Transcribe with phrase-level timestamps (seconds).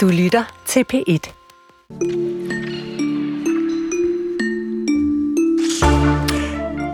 [0.00, 1.32] Du lytter til P1.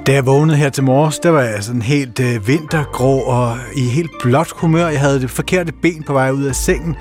[0.06, 3.80] Da jeg vågnede her til morges, der var jeg sådan helt øh, vintergrå og i
[3.80, 4.88] helt blåt humør.
[4.88, 6.96] Jeg havde det forkerte ben på vej ud af sengen,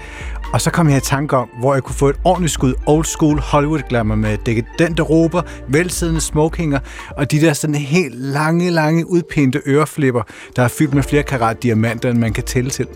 [0.53, 3.05] og så kom jeg i tanke om, hvor jeg kunne få et ordentligt skud old
[3.05, 6.79] school Hollywood glamour med dekadente råber, velsiddende smokinger
[7.17, 10.21] og de der sådan helt lange, lange udpinte øreflipper,
[10.55, 12.87] der er fyldt med flere karat diamanter, end man kan tælle til.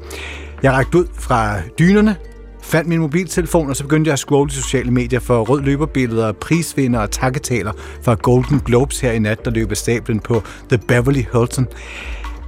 [0.64, 2.16] Jeg rakte ud fra dynerne,
[2.70, 6.32] fandt min mobiltelefon, og så begyndte jeg at scrolle de sociale medier for rød løberbilleder,
[6.32, 10.78] prisvinder og takketaler fra Golden Globes her i nat, der løb af stablen på The
[10.88, 11.68] Beverly Hilton.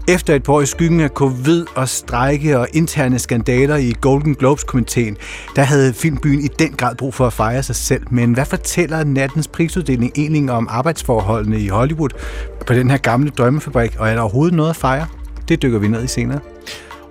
[0.07, 4.35] Efter et par år i skyggen af covid og strejke og interne skandaler i Golden
[4.35, 5.17] Globes-komiteen,
[5.55, 8.03] der havde filmbyen i den grad brug for at fejre sig selv.
[8.11, 12.09] Men hvad fortæller nattens prisuddeling egentlig om arbejdsforholdene i Hollywood
[12.67, 15.07] på den her gamle drømmefabrik, og er der overhovedet noget at fejre?
[15.49, 16.39] Det dykker vi ned i senere.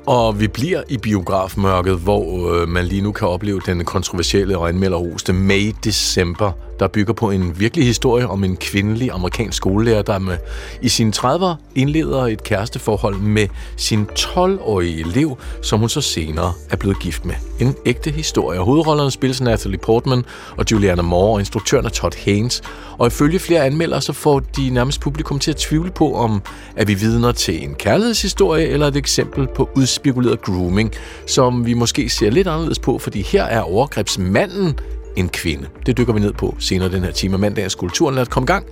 [0.06, 4.68] Og vi bliver i biografmørket, hvor øh, man lige nu kan opleve den kontroversielle og
[4.68, 10.18] anmelderoste May December, der bygger på en virkelig historie om en kvindelig amerikansk skolelærer, der
[10.18, 10.36] med,
[10.82, 16.76] i sine 30'er indleder et kæresteforhold med sin 12-årige elev, som hun så senere er
[16.76, 17.34] blevet gift med.
[17.60, 18.60] En ægte historie.
[18.60, 20.24] Hovedrollerne spilles Natalie Portman
[20.56, 22.62] og Juliana Moore, og instruktøren er Todd Haynes.
[22.98, 26.42] Og ifølge flere anmeldere, så får de nærmest publikum til at tvivle på, om
[26.76, 30.92] er vi vidner til en kærlighedshistorie eller et eksempel på udspekuleret grooming,
[31.26, 34.78] som vi måske ser lidt anderledes på, fordi her er overgrebsmanden
[35.16, 35.68] en kvinde.
[35.86, 37.38] Det dykker vi ned på senere den her time.
[37.38, 38.14] Mandagens kulturen.
[38.14, 38.66] Lad os komme i gang.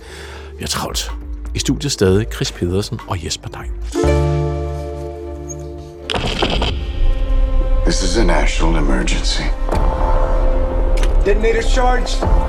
[0.57, 1.11] Vi har travlt.
[1.55, 3.71] I studiet stadig Chris Pedersen og Jesper Dein.
[7.85, 9.43] This is a national emergency.
[11.25, 12.48] Detonator charged.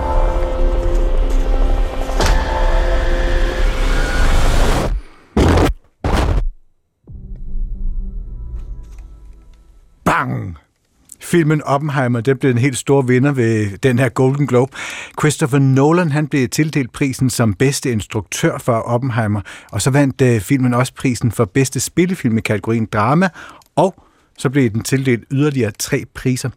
[11.30, 14.72] Filmen Oppenheimer, den blev en helt stor vinder ved den her Golden Globe.
[15.20, 19.40] Christopher Nolan, han blev tildelt prisen som bedste instruktør for Oppenheimer,
[19.72, 23.28] og så vandt uh, filmen også prisen for bedste spillefilm i kategorien drama,
[23.76, 23.94] og
[24.38, 26.50] så blev den tildelt yderligere tre priser.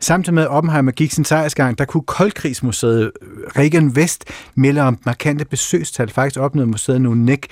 [0.00, 3.10] Samtidig med Oppenheimer gik sin sejrsgang, der kunne Koldkrigsmuseet øh,
[3.56, 4.24] Reagan Vest
[4.54, 6.10] melde om markante besøgstal.
[6.10, 7.46] Faktisk opnåede museet en unik,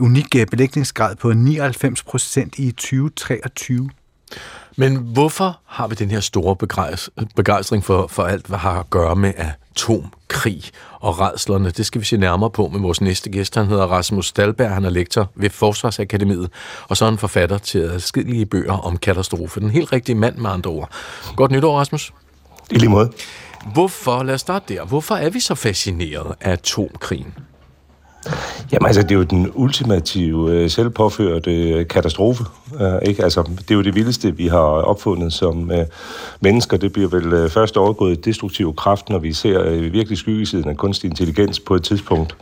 [0.00, 3.90] unik øh, belægningsgrad på 99 procent i 2023.
[4.76, 6.56] Men hvorfor har vi den her store
[7.36, 10.62] begejstring for, for alt, hvad har at gøre med atomkrig
[11.00, 11.70] og redslerne?
[11.70, 13.54] Det skal vi se nærmere på med vores næste gæst.
[13.54, 16.50] Han hedder Rasmus Stalberg, han er lektor ved Forsvarsakademiet,
[16.88, 19.60] og så er han forfatter til adskillige bøger om katastrofe.
[19.60, 20.90] Den helt rigtige mand med andre ord.
[21.36, 22.12] Godt nytår, Rasmus.
[22.70, 23.12] I lige måde.
[23.72, 27.34] Hvorfor, lad os starte der, hvorfor er vi så fascineret af atomkrigen?
[28.72, 32.44] Jamen altså, det er jo den ultimative øh, selvpåførte øh, katastrofe.
[32.80, 33.24] Øh, ikke?
[33.24, 35.86] Altså, det er jo det vildeste, vi har opfundet som øh,
[36.40, 36.76] mennesker.
[36.76, 40.76] Det bliver vel øh, først overgået destruktiv kraft, når vi ser øh, virkelig skyggesiden af
[40.76, 42.36] kunstig intelligens på et tidspunkt.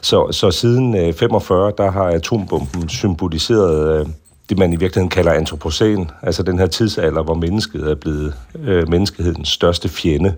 [0.00, 4.00] Så, så siden øh, 45, der har atombomben symboliseret...
[4.00, 4.06] Øh,
[4.48, 8.34] det, man i virkeligheden kalder antropocen, altså den her tidsalder, hvor mennesket er blevet
[8.64, 10.34] øh, menneskehedens største fjende.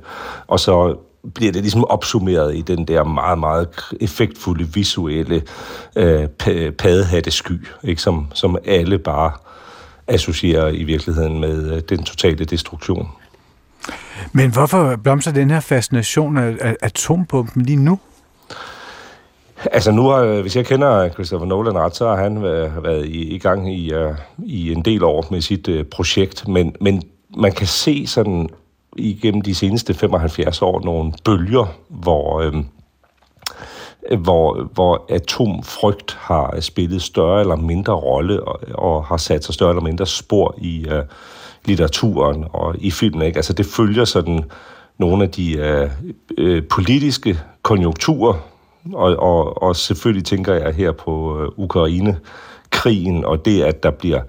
[0.47, 0.97] Og så
[1.35, 3.69] bliver det ligesom opsummeret i den der meget, meget
[4.01, 5.43] effektfulde visuelle
[5.97, 6.29] øh,
[6.71, 8.03] paddehattesky, ikke?
[8.03, 9.33] Som, som alle bare
[10.07, 13.09] associerer i virkeligheden med øh, den totale destruktion.
[14.33, 17.99] Men hvorfor blomstrer den her fascination af atombomben lige nu?
[19.73, 23.39] Altså nu har, hvis jeg kender Christopher Nolan ret, så har han været i, i
[23.39, 27.03] gang i, uh, i en del år med sit uh, projekt, men, men
[27.37, 28.49] man kan se sådan
[28.99, 32.55] igennem de seneste 75 år nogle bølger, hvor, øh,
[34.19, 39.71] hvor, hvor atomfrygt har spillet større eller mindre rolle og, og har sat sig større
[39.71, 41.03] eller mindre spor i øh,
[41.65, 43.23] litteraturen og i filmen.
[43.23, 43.37] Ikke?
[43.37, 44.45] Altså det følger sådan
[44.99, 45.91] nogle af de øh,
[46.39, 48.35] øh, politiske konjunkturer,
[48.93, 54.21] og, og, og selvfølgelig tænker jeg her på øh, Ukraine-krigen, og det, at der bliver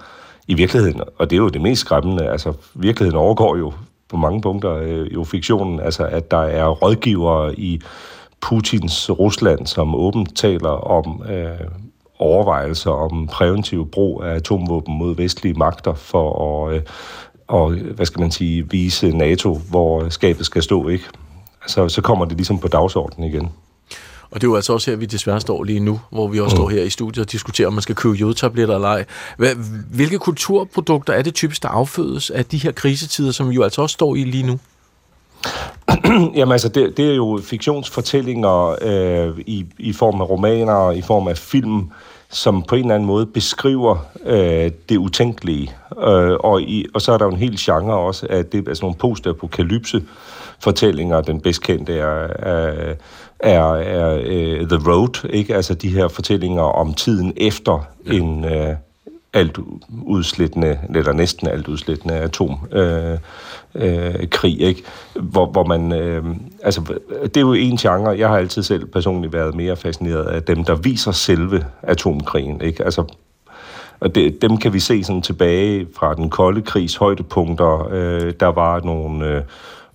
[0.48, 3.74] i virkeligheden, og det er jo det mest skræmmende, altså virkeligheden overgår jo
[4.10, 7.82] på mange punkter øh, jo fiktionen, altså at der er rådgivere i
[8.42, 11.68] Putins Rusland, som åbent taler om øh,
[12.20, 16.82] overvejelser om præventiv brug af atomvåben mod vestlige magter for at, øh,
[17.48, 21.06] og, hvad skal man sige, vise NATO, hvor skabet skal stå, ikke?
[21.62, 23.50] Altså, så kommer det ligesom på dagsordenen igen.
[24.32, 26.56] Og det er jo altså også her, vi desværre står lige nu, hvor vi også
[26.56, 26.60] mm.
[26.60, 29.06] står her i studiet og diskuterer, om man skal købe jodtabletter eller ej.
[29.92, 33.82] Hvilke kulturprodukter er det typisk, der affødes af de her krisetider, som vi jo altså
[33.82, 34.60] også står i lige nu?
[36.38, 41.28] Jamen altså, det, det er jo fiktionsfortællinger øh, i, i form af romaner, i form
[41.28, 41.92] af film,
[42.30, 45.72] som på en eller anden måde beskriver øh, det utænkelige.
[45.98, 48.84] Øh, og, i, og så er der jo en hel genre også af det, altså
[48.84, 50.04] nogle postapokalypse
[50.60, 51.22] fortællinger.
[51.22, 52.94] Den bedst kendte er, er,
[53.40, 55.56] er, er uh, The Road, ikke?
[55.56, 58.12] Altså de her fortællinger om tiden efter ja.
[58.12, 58.76] en uh,
[59.34, 59.60] alt
[60.06, 62.58] udslættende, eller næsten alt udslættende atom.
[62.72, 63.18] Øh,
[63.76, 64.84] øh, krig, ikke?
[65.14, 65.92] Hvor, hvor man...
[65.92, 66.24] Øh,
[66.64, 66.82] altså,
[67.24, 68.10] det er jo en genre.
[68.10, 72.84] Jeg har altid selv personligt været mere fascineret af dem, der viser selve atomkrigen, ikke?
[72.84, 73.04] Altså,
[74.00, 77.90] og det, dem kan vi se sådan tilbage fra den kolde krigs højdepunkter.
[77.92, 79.42] Øh, der var nogle øh,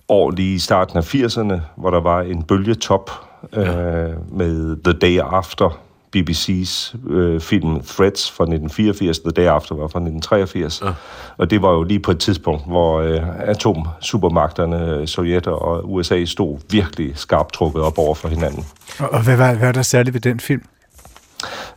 [0.09, 3.11] år lige i starten af 80'erne, hvor der var en bølgetop
[3.53, 5.79] øh, med The Day After,
[6.15, 10.81] BBC's øh, film Threats fra 1984, The Day After var fra 1983.
[10.81, 10.93] Ja.
[11.37, 16.59] Og det var jo lige på et tidspunkt, hvor øh, atomsupermagterne, Sovjet og USA, stod
[16.71, 18.65] virkelig skarpt trukket op over for hinanden.
[18.99, 20.63] Og, og hvad, var, hvad var der særligt ved den film?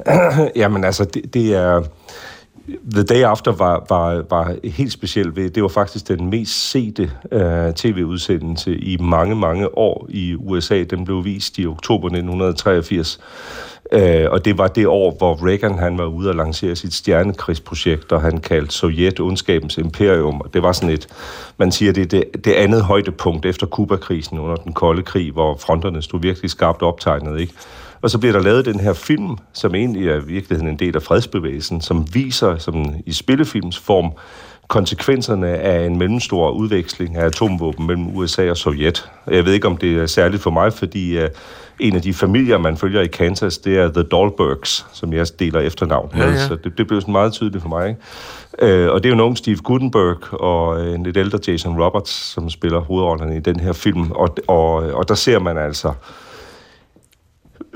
[0.56, 1.82] Jamen altså, det, det er...
[2.94, 7.10] The Day After var, var, var helt speciel ved, det var faktisk den mest sete
[7.32, 10.82] uh, tv-udsendelse i mange, mange år i USA.
[10.82, 13.20] Den blev vist i oktober 1983.
[13.92, 18.12] Øh, og det var det år, hvor Reagan han var ude og lancere sit stjernekrigsprojekt,
[18.12, 20.40] og han kaldte Sovjet ondskabens imperium.
[20.40, 21.08] Og det var sådan et,
[21.58, 26.02] man siger, det det, det andet højdepunkt efter Kubakrisen under den kolde krig, hvor fronterne
[26.02, 27.52] stod virkelig skarpt optegnet, ikke?
[28.06, 30.97] Og så bliver der lavet den her film, som egentlig er i virkeligheden en del
[30.97, 34.12] af fredsbevægelsen, som viser som i spillefilmsform
[34.69, 39.11] konsekvenserne af en mellemstor udveksling af atomvåben mellem USA og Sovjet.
[39.31, 41.29] Jeg ved ikke, om det er særligt for mig, fordi uh,
[41.81, 45.61] en af de familier, man følger i Kansas, det er The Dahlbergs, som jeg deler
[45.61, 46.47] efternavn med, ja, ja.
[46.49, 47.88] så det, det blev sådan meget tydeligt for mig.
[47.88, 48.87] Ikke?
[48.87, 52.50] Uh, og det er jo nogen Steve Gutenberg og en lidt ældre Jason Roberts, som
[52.50, 55.93] spiller hovedrollerne i den her film, og, og, og der ser man altså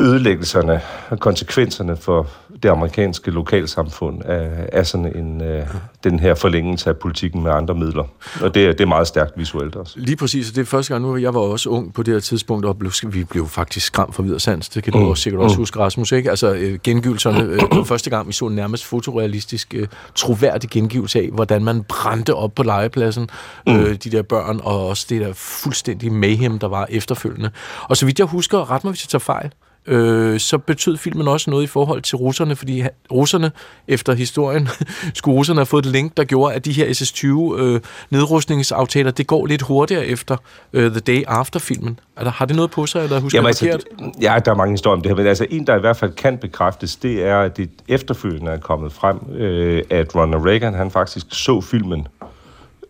[0.00, 0.81] ødelæggelserne
[1.11, 2.26] og konsekvenserne for
[2.62, 5.67] det amerikanske lokalsamfund af, af sådan en, uh,
[6.05, 8.05] den her forlængelse af politikken med andre midler.
[8.43, 9.94] Og det, det er meget stærkt visuelt også.
[9.99, 12.20] Lige præcis, og det er første gang nu, jeg var også ung på det her
[12.20, 14.69] tidspunkt, og blev, vi blev faktisk skræmt for videre sans.
[14.69, 15.08] Det kan du mm.
[15.08, 15.61] også sikkert også mm.
[15.61, 16.31] huske, Rasmus, ikke?
[16.31, 21.29] Altså uh, gengivelserne, uh, første gang vi så en nærmest fotorealistisk, uh, troværdig gengivelse af,
[21.32, 23.29] hvordan man brændte op på legepladsen,
[23.67, 23.73] mm.
[23.73, 27.50] uh, de der børn, og også det der fuldstændig mayhem, der var efterfølgende.
[27.82, 29.50] Og så vidt jeg husker, ret mig, hvis jeg tager fejl,
[29.87, 32.82] øh, så betød filmen også noget i forhold til russerne, fordi
[33.12, 33.53] russerne,
[33.88, 34.69] efter historien,
[35.15, 37.81] skulle russerne have fået et link, der gjorde, at de her SS-20 øh,
[38.11, 40.37] nedrustningsaftaler, det går lidt hurtigere efter
[40.73, 42.00] øh, The Day After-filmen.
[42.17, 43.88] Altså, har det noget på sig, eller husker Jamen, jeg altså,
[44.23, 46.12] Ja, der er mange historier om det her, men altså en, der i hvert fald
[46.12, 50.91] kan bekræftes, det er, at det efterfølgende er kommet frem, øh, at Ronald Reagan, han
[50.91, 52.09] faktisk så filmen,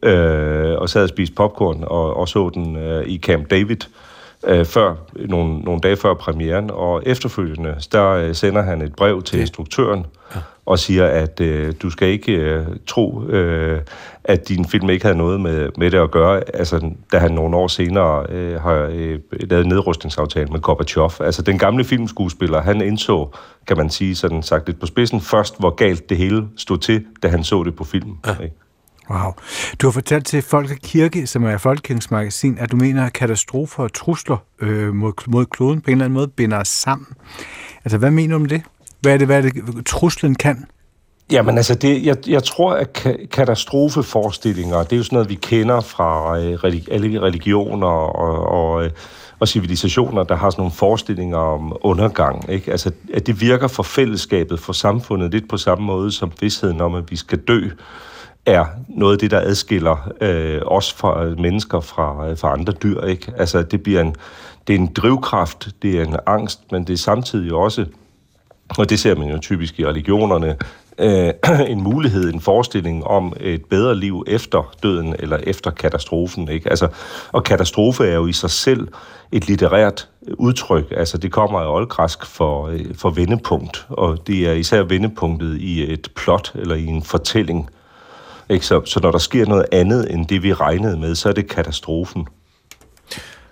[0.03, 4.10] øh, og sad og spiste popcorn, og, og så den øh, i Camp David, øh,
[4.65, 4.95] før,
[5.29, 10.07] nogle, nogle dage før premieren, og efterfølgende, der øh, sender han et brev til instruktøren,
[10.35, 10.41] ja.
[10.67, 13.81] og siger, at øh, du skal ikke øh, tro, øh,
[14.25, 17.57] at din film ikke havde noget med, med det at gøre, altså da han nogle
[17.57, 21.11] år senere øh, har øh, lavet nedrustningsaftale med Gorbachev.
[21.21, 23.29] Altså den gamle filmskuespiller, han indså,
[23.67, 27.05] kan man sige, sådan sagt lidt på spidsen, først hvor galt det hele stod til,
[27.23, 28.17] da han så det på film.
[28.27, 28.43] Ja.
[28.43, 28.55] Ikke?
[29.11, 29.33] Wow.
[29.79, 33.13] Du har fortalt til Folk og Kirke, som er Folkekirkens magasin, at du mener, at
[33.13, 37.07] katastrofer og trusler øh, mod, mod kloden på en eller anden måde binder os sammen.
[37.85, 38.63] Altså, hvad mener du om det?
[39.01, 40.65] Hvad er det, hvad er det truslen kan?
[41.31, 45.81] Jamen altså, det, jeg, jeg tror, at katastrofeforestillinger, det er jo sådan noget, vi kender
[45.81, 46.59] fra øh,
[46.91, 48.91] alle religioner og, og, øh,
[49.41, 52.51] og civilisationer, der har sådan nogle forestillinger om undergang.
[52.51, 52.71] Ikke?
[52.71, 56.95] Altså, at det virker for fællesskabet, for samfundet, lidt på samme måde som vidsheden om,
[56.95, 57.69] at vi skal dø
[58.47, 62.73] er noget af det, der adskiller øh, os fra øh, mennesker fra, øh, fra andre
[62.73, 63.03] dyr.
[63.03, 63.33] Ikke?
[63.37, 64.15] Altså, det bliver en,
[64.67, 67.87] det er en drivkraft, det er en angst, men det er samtidig også,
[68.79, 70.57] og det ser man jo typisk i religionerne,
[70.99, 71.33] øh,
[71.73, 76.49] en mulighed, en forestilling om et bedre liv efter døden eller efter katastrofen.
[76.49, 76.71] Ikke?
[76.71, 76.89] Altså,
[77.33, 78.89] og katastrofe er jo i sig selv
[79.33, 80.93] et litterært udtryk.
[80.97, 85.93] Altså, det kommer af oldgræsk for, øh, for vendepunkt, og det er især vendepunktet i
[85.93, 87.71] et plot eller i en fortælling.
[88.51, 88.67] Ikke?
[88.67, 91.49] Så, så når der sker noget andet end det, vi regnede med, så er det
[91.49, 92.27] katastrofen.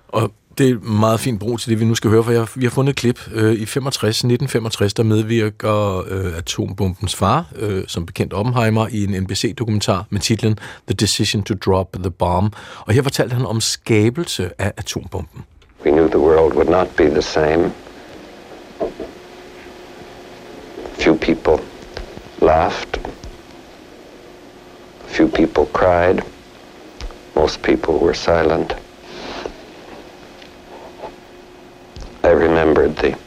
[0.09, 2.64] Og det er meget fint brug til det, vi nu skal høre, for jeg, vi
[2.64, 8.07] har fundet et klip øh, i 65, 1965, der medvirker øh, atombombens far, øh, som
[8.07, 12.57] bekendt Oppenheimer, i en NBC-dokumentar med titlen The Decision to Drop the Bomb.
[12.87, 15.45] Og her fortalte han om skabelse af atombomben.
[15.85, 17.73] We knew the world would not be the same.
[20.99, 21.64] Few people
[22.43, 23.17] laughed.
[25.18, 26.22] Few people cried.
[27.34, 28.72] Most people were silent.
[32.22, 33.18] I remembered the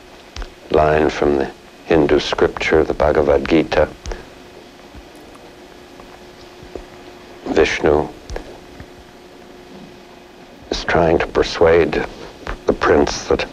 [0.69, 1.51] line from the
[1.87, 3.89] Hindu scripture, the Bhagavad Gita,
[7.47, 8.07] Vishnu
[10.69, 12.05] is trying to persuade
[12.67, 13.45] the prince that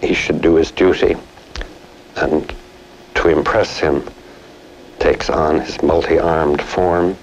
[0.00, 1.14] he should do his duty
[2.16, 2.52] and
[3.14, 4.02] to impress him
[4.98, 7.16] takes on his multi-armed form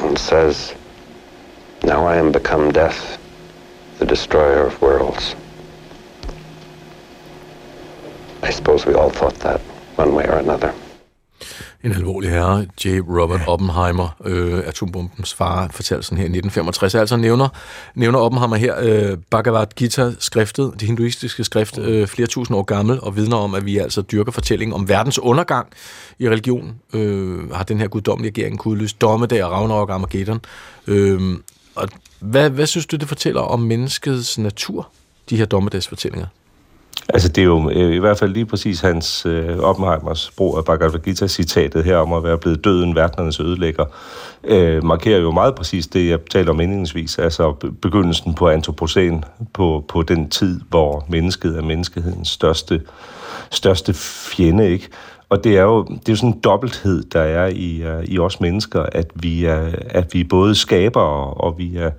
[0.00, 0.74] and says,
[1.82, 3.18] Now I am become death,
[3.98, 5.34] the destroyer of worlds.
[8.42, 9.60] I suppose we all thought that
[9.96, 10.74] one way or another.
[11.84, 12.88] En alvorlig herre, J.
[12.88, 16.94] Robert Oppenheimer, øh, atombombens far, fortalte sådan her i 1965.
[16.94, 17.48] Altså nævner,
[17.94, 23.00] nævner Oppenheimer her øh, Bhagavad Gita, skriftet, det hinduistiske skrift, øh, flere tusind år gammel,
[23.02, 25.66] og vidner om, at vi altså dyrker fortællingen om verdens undergang
[26.18, 26.74] i religion.
[26.92, 30.40] Øh, har den her guddommelige regering kunne udløse dommedag og Ragnarok og Armageddon.
[30.86, 31.20] Øh,
[31.74, 31.88] og
[32.20, 34.88] hvad, hvad synes du, det fortæller om menneskets natur,
[35.30, 36.26] de her dommedagsfortællinger?
[37.08, 40.64] Altså, det er jo øh, i hvert fald lige præcis hans øh, Oppenheimers brug af
[40.64, 43.84] Bhagavad Gita-citatet her om at være blevet døden, verdenernes ødelægger,
[44.44, 49.84] øh, markerer jo meget præcis det, jeg taler om indledningsvis, altså begyndelsen på antropocen, på,
[49.88, 52.82] på den tid, hvor mennesket er menneskehedens største,
[53.50, 54.88] største fjende, ikke?
[55.28, 58.18] Og det er jo, det er jo sådan en dobbelthed, der er i, uh, i
[58.18, 61.00] os mennesker, at vi er, at vi både skaber
[61.40, 61.90] og vi er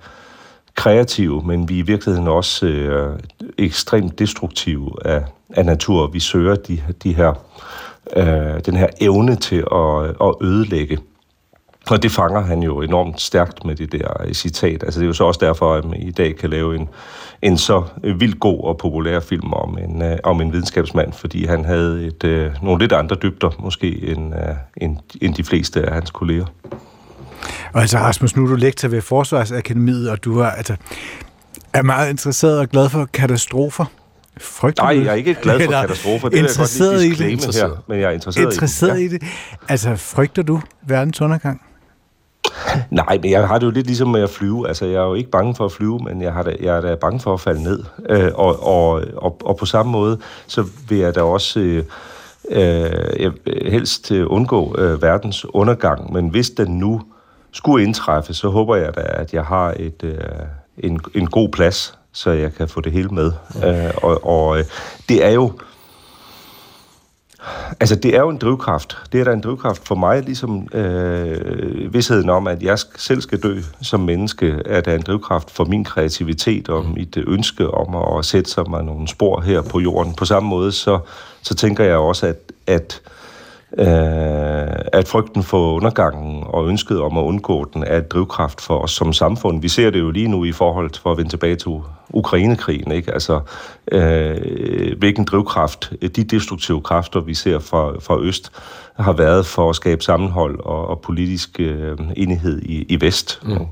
[0.76, 3.18] kreative, men vi er i virkeligheden også øh,
[3.58, 6.06] ekstremt destruktive af, af natur.
[6.06, 7.32] Vi søger de, de her,
[8.16, 10.98] øh, den her evne til at, at ødelægge.
[11.90, 14.82] Og det fanger han jo enormt stærkt med det der citat.
[14.82, 16.88] Altså det er jo så også derfor, at man i dag kan lave en,
[17.42, 21.64] en så vildt god og populær film om en, øh, om en videnskabsmand, fordi han
[21.64, 25.94] havde et, øh, nogle lidt andre dybder måske end, øh, end, end de fleste af
[25.94, 26.46] hans kolleger.
[27.72, 30.76] Og altså Rasmus, nu er du lektor ved Forsvarsakademiet, og du har, altså,
[31.78, 33.84] er meget interesseret og glad for katastrofer.
[34.40, 36.28] Frygter Nej, jeg er ikke glad for katastrofer.
[36.28, 37.54] Det interesseret er jeg godt lige i det.
[37.54, 39.10] her, men jeg er interesseret, interesseret i det.
[39.12, 39.16] Ja.
[39.16, 39.28] i det.
[39.68, 41.60] Altså, frygter du verdens undergang?
[42.90, 44.68] Nej, men jeg har det jo lidt ligesom med at flyve.
[44.68, 46.80] Altså, jeg er jo ikke bange for at flyve, men jeg, har da, jeg er
[46.80, 47.84] da bange for at falde ned.
[48.08, 51.84] Øh, og, og, og, og på samme måde, så vil jeg da også øh,
[52.50, 53.32] øh,
[53.66, 56.12] helst undgå øh, verdens undergang.
[56.12, 57.02] Men hvis den nu
[57.52, 60.18] skulle indtræffe, så håber jeg da, at jeg har et, øh,
[60.78, 63.32] en, en god plads, så jeg kan få det hele med.
[63.64, 64.64] Øh, og og øh,
[65.08, 65.52] det er jo...
[67.80, 68.96] Altså, det er jo en drivkraft.
[69.12, 73.42] Det er da en drivkraft for mig, ligesom øh, vidsheden om, at jeg selv skal
[73.42, 78.24] dø som menneske, er der en drivkraft for min kreativitet og mit ønske om at
[78.24, 80.14] sætte sig mig nogle spor her på jorden.
[80.14, 80.98] På samme måde, så,
[81.42, 83.10] så tænker jeg også, at, at øh,
[83.78, 83.86] Øh,
[84.92, 88.90] at frygten for undergangen og ønsket om at undgå den er et drivkraft for os
[88.90, 89.62] som samfund.
[89.62, 91.70] Vi ser det jo lige nu i forhold til, for at vende tilbage til
[92.10, 93.12] Ukrainekrigen, ikke?
[93.12, 93.40] Altså,
[93.92, 98.52] øh, hvilken drivkraft de destruktive kræfter, vi ser fra, fra Øst,
[98.94, 103.40] har været for at skabe sammenhold og, og politisk øh, enighed i, i Vest.
[103.44, 103.66] Mm.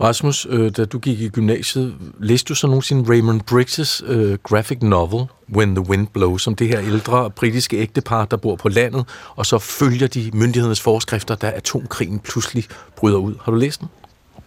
[0.00, 4.78] Rasmus, øh, da du gik i gymnasiet, læste du så nogensinde Raymond Briggs' øh, graphic
[4.82, 9.04] novel, When the Wind Blows, som det her ældre britiske ægtepar, der bor på landet,
[9.36, 12.64] og så følger de myndighedernes forskrifter, da atomkrigen pludselig
[12.96, 13.34] bryder ud.
[13.44, 13.88] Har du læst den?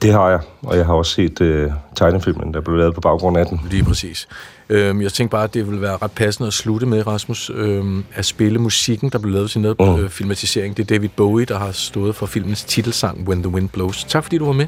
[0.02, 3.38] Det har jeg, og jeg har også set øh, tegnefilmen, der blev lavet på baggrund
[3.38, 3.62] af den.
[3.70, 4.28] Lige præcis.
[4.70, 8.04] Øhm, jeg tænkte bare, at det ville være ret passende at slutte med, Rasmus, øhm,
[8.14, 9.96] at spille musikken, der blev lavet til noget mm.
[9.96, 10.78] øh, filmatisering.
[10.78, 14.04] Det er David Bowie, der har stået for filmens titelsang, When the Wind Blows.
[14.04, 14.68] Tak fordi du var med.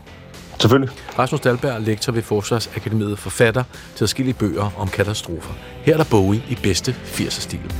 [0.60, 0.96] Selvfølgelig.
[1.20, 3.64] Rasmus Dalberg, lektor ved Forsvarsakademiet, forfatter
[3.96, 5.54] til forskellige bøger om katastrofer.
[5.82, 7.74] Her er der Bowie i bedste 80'er-stil.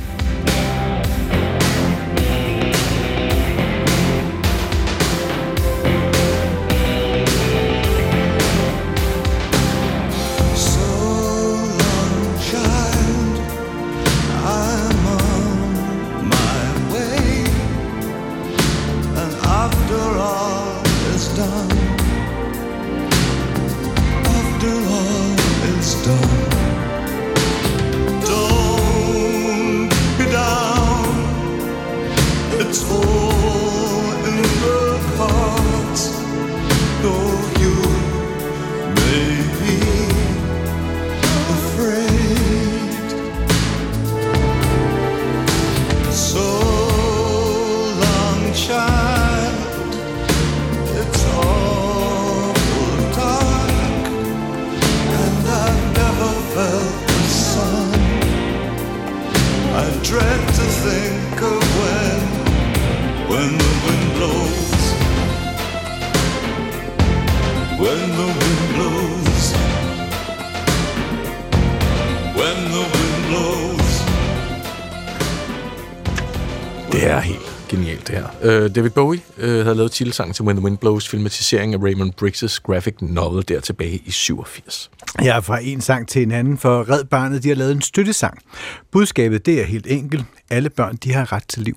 [39.18, 39.87] baby.
[78.68, 82.12] Øh, David Bowie øh, havde lavet titelsangen til When the Wind Blows, filmatisering af Raymond
[82.22, 84.90] Briggs' graphic novel der tilbage i 87.
[85.22, 88.38] Ja, fra en sang til en anden, for Red Barnet de har lavet en støttesang.
[88.92, 90.24] Budskabet det er helt enkelt.
[90.50, 91.76] Alle børn de har ret til liv.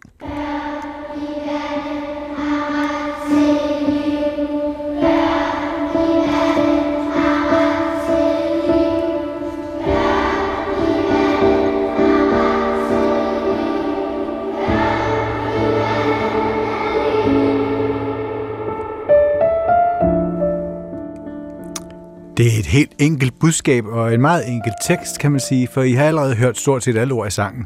[22.38, 25.82] Det er et helt enkelt budskab og en meget enkel tekst, kan man sige, for
[25.82, 27.66] I har allerede hørt stort set alle ord i sangen.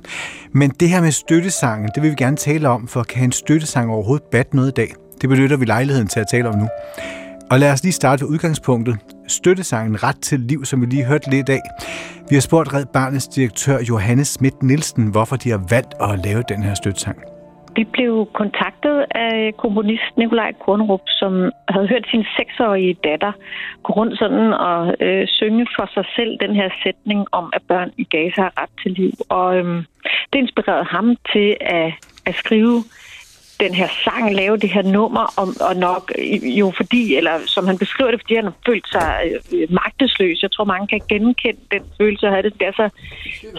[0.51, 3.91] Men det her med støttesangen, det vil vi gerne tale om, for kan en støttesang
[3.91, 4.93] overhovedet batte noget i dag?
[5.21, 6.67] Det benytter vi lejligheden til at tale om nu.
[7.51, 8.97] Og lad os lige starte ved udgangspunktet.
[9.27, 11.61] Støttesangen Ret til Liv, som vi lige hørte lidt af.
[12.29, 16.43] Vi har spurgt Red Barnets direktør Johannes Schmidt Nielsen, hvorfor de har valgt at lave
[16.49, 17.17] den her støttesang.
[17.75, 23.31] Vi blev kontaktet af komponist Nikolaj Kornrup, som havde hørt sin seksårige datter
[23.83, 27.91] gå rundt sådan og øh, synge for sig selv den her sætning om, at børn
[27.97, 29.11] i Gaza har ret til liv.
[29.29, 29.83] Og øh,
[30.33, 31.93] det inspirerede ham til at,
[32.25, 32.83] at skrive
[33.59, 37.67] den her sang, lave det her nummer, og, og nok øh, jo fordi, eller som
[37.67, 40.41] han beskriver det, fordi han har følt sig øh, magtesløs.
[40.41, 42.53] Jeg tror, mange kan genkende den følelse at have det.
[42.59, 42.89] Det er så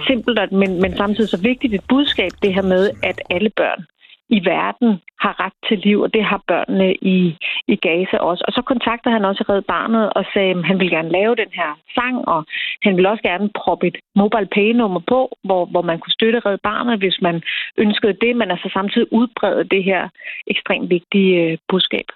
[0.07, 3.87] simpelt, men, men samtidig så vigtigt et budskab, det her med, at alle børn
[4.29, 7.37] i verden har ret til liv, og det har børnene i,
[7.69, 8.45] i Gaza også.
[8.49, 11.53] Og så kontakter han også Red Barnet og sagde, at han vil gerne lave den
[11.53, 12.45] her sang, og
[12.83, 16.59] han vil også gerne proppe et mobile pay-nummer på, hvor, hvor man kunne støtte Red
[16.63, 17.43] Barnet, hvis man
[17.77, 20.09] ønskede det, men altså samtidig udbrede det her
[20.47, 22.07] ekstremt vigtige øh, budskab.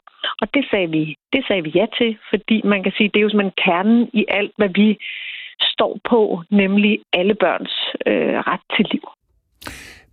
[0.40, 3.26] Og det sagde vi, det sagde vi ja til, fordi man kan sige, det er
[3.26, 4.99] jo simpelthen kernen i alt, hvad vi
[5.61, 7.75] står på, nemlig alle børns
[8.07, 9.05] øh, ret til liv.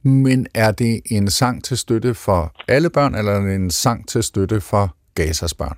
[0.08, 4.08] Men er det en sang til støtte for alle børn, eller er det en sang
[4.08, 4.86] til støtte for
[5.16, 5.78] Gazas børn?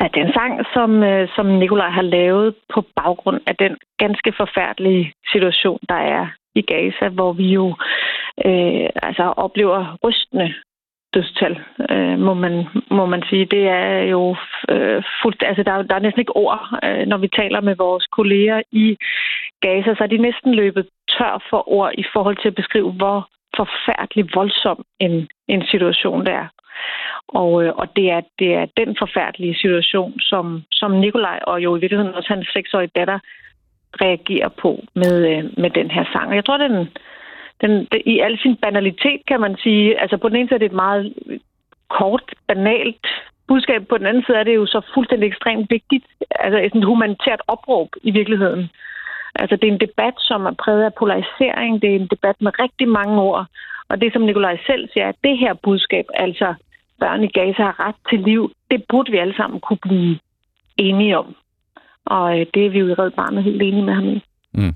[0.00, 3.76] Ja, det er en sang, som, øh, som Nikolaj har lavet på baggrund af den
[3.98, 7.66] ganske forfærdelige situation, der er i Gaza, hvor vi jo
[8.46, 10.54] øh, altså oplever rystende
[11.14, 13.44] dødstal, øh, må, man, må man sige.
[13.44, 14.36] Det er jo
[14.68, 18.06] øh, fuldt, altså der, der er næsten ikke ord, øh, når vi taler med vores
[18.06, 18.96] kolleger i
[19.60, 20.86] Gaza, så er de næsten løbet
[21.18, 26.34] tør for ord i forhold til at beskrive, hvor forfærdelig voldsom en, en situation det
[26.34, 26.48] er.
[27.28, 31.76] Og, øh, og det, er, det er den forfærdelige situation, som, som Nikolaj og jo
[31.76, 33.18] i virkeligheden også hans seksårige datter
[34.02, 36.34] reagerer på med, øh, med den her sang.
[36.34, 36.88] Jeg tror, det den,
[37.60, 40.58] den, den, i al sin banalitet, kan man sige, altså på den ene side er
[40.58, 41.14] det et meget
[41.88, 43.06] kort, banalt
[43.48, 47.42] budskab, på den anden side er det jo så fuldstændig ekstremt vigtigt, altså et humanitært
[47.46, 48.70] opråb i virkeligheden.
[49.34, 52.52] Altså det er en debat, som er præget af polarisering, det er en debat med
[52.58, 53.46] rigtig mange ord,
[53.88, 56.54] og det som Nikolaj selv siger, at det her budskab, altså
[57.00, 60.18] børn i Gaza har ret til liv, det burde vi alle sammen kunne blive
[60.76, 61.34] enige om.
[62.04, 64.22] Og øh, det er vi jo i Red Barnet helt enige med ham i.
[64.54, 64.74] Mm.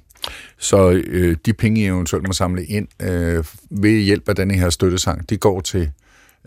[0.58, 3.44] Så øh, de penge, I eventuelt må samle ind øh,
[3.82, 5.90] ved hjælp af denne her støttesang, de går til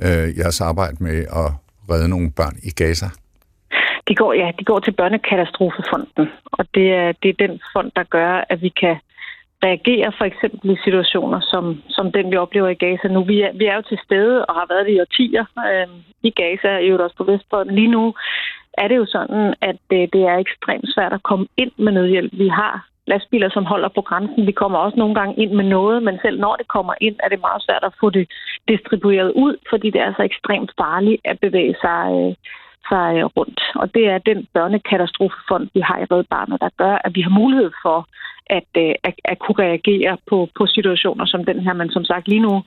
[0.05, 1.49] øh, jeres arbejde med at
[1.89, 3.05] redde nogle børn i Gaza?
[4.07, 8.03] De går, ja, de går til Børnekatastrofefonden, og det er, det er den fond, der
[8.03, 8.95] gør, at vi kan
[9.63, 13.23] reagere for eksempel i situationer som, som den, vi oplever i Gaza nu.
[13.23, 15.87] Vi er, vi er jo til stede og har været det i årtier øh,
[16.23, 17.75] i Gaza, i øvrigt også på Vestbreden.
[17.75, 18.13] Lige nu
[18.73, 22.31] er det jo sådan, at øh, det er ekstremt svært at komme ind med nødhjælp.
[22.33, 24.47] Vi har lastbiler, som holder på grænsen.
[24.47, 27.29] Vi kommer også nogle gange ind med noget, men selv når det kommer ind, er
[27.29, 28.25] det meget svært at få det
[28.67, 32.35] distribueret ud, fordi det er så ekstremt farligt at bevæge sig, øh,
[32.89, 33.61] sig øh, rundt.
[33.75, 37.33] Og det er den børnekatastrofefond, vi har i Red Barnet, der gør, at vi har
[37.41, 37.99] mulighed for
[38.57, 41.73] at, øh, at, at kunne reagere på, på situationer som den her.
[41.73, 42.63] Men som sagt, lige nu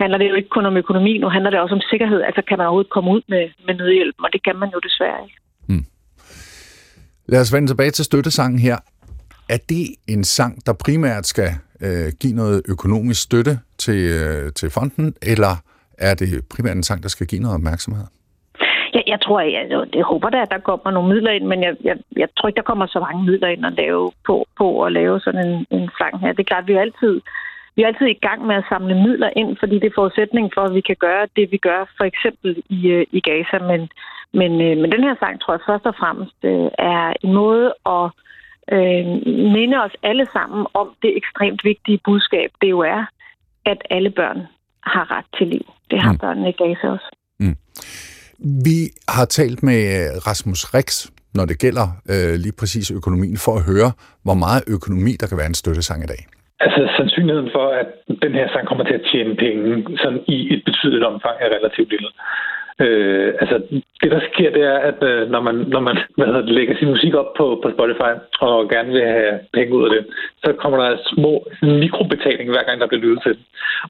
[0.00, 2.20] handler det jo ikke kun om økonomi, nu handler det også om sikkerhed.
[2.22, 5.20] Altså kan man overhovedet komme ud med, med nødhjælp, og det kan man jo desværre
[5.24, 5.36] ikke.
[5.68, 5.86] Hmm.
[7.26, 8.76] Lad os vende tilbage til støttesangen her.
[9.48, 14.70] Er det en sang, der primært skal øh, give noget økonomisk støtte til, øh, til
[14.70, 15.54] fonden, eller
[15.98, 18.06] er det primært en sang, der skal give noget opmærksomhed?
[18.94, 21.74] Jeg, jeg tror, jeg, jeg håber da, at der kommer nogle midler ind, men jeg,
[21.84, 24.92] jeg, jeg tror ikke, der kommer så mange midler ind at lave på, på at
[24.92, 26.32] lave sådan en, en sang her.
[26.32, 27.20] Det er klart, vi er altid
[27.76, 30.62] vi er altid i gang med at samle midler ind, fordi det er forudsætning for,
[30.62, 33.58] at vi kan gøre det, vi gør for eksempel i, øh, i Gaza.
[33.70, 33.88] Men,
[34.32, 37.74] men, øh, men den her sang, tror jeg først og fremmest, øh, er en måde
[37.86, 38.06] at
[38.72, 39.04] øh,
[39.56, 43.04] minde os alle sammen om det ekstremt vigtige budskab, det jo er,
[43.66, 44.40] at alle børn
[44.82, 45.66] har ret til liv.
[45.90, 46.18] Det har mm.
[46.18, 47.16] børnene i Gaza også.
[47.40, 47.56] Mm.
[48.66, 53.54] Vi har talt med øh, Rasmus Rix, når det gælder øh, lige præcis økonomien, for
[53.58, 53.90] at høre,
[54.26, 56.22] hvor meget økonomi der kan være en støttesang i dag.
[56.60, 57.88] Altså sandsynligheden for, at
[58.24, 61.90] den her sang kommer til at tjene penge sådan i et betydeligt omfang er relativt
[61.94, 62.10] lille.
[62.80, 63.56] Øh, altså,
[64.02, 66.76] det der sker, det er, at øh, når man, når man hvad hedder det, lægger
[66.76, 70.06] sin musik op på, på Spotify og gerne vil have penge ud af det,
[70.44, 73.36] så kommer der små mikrobetaling hver gang, der bliver lyttet til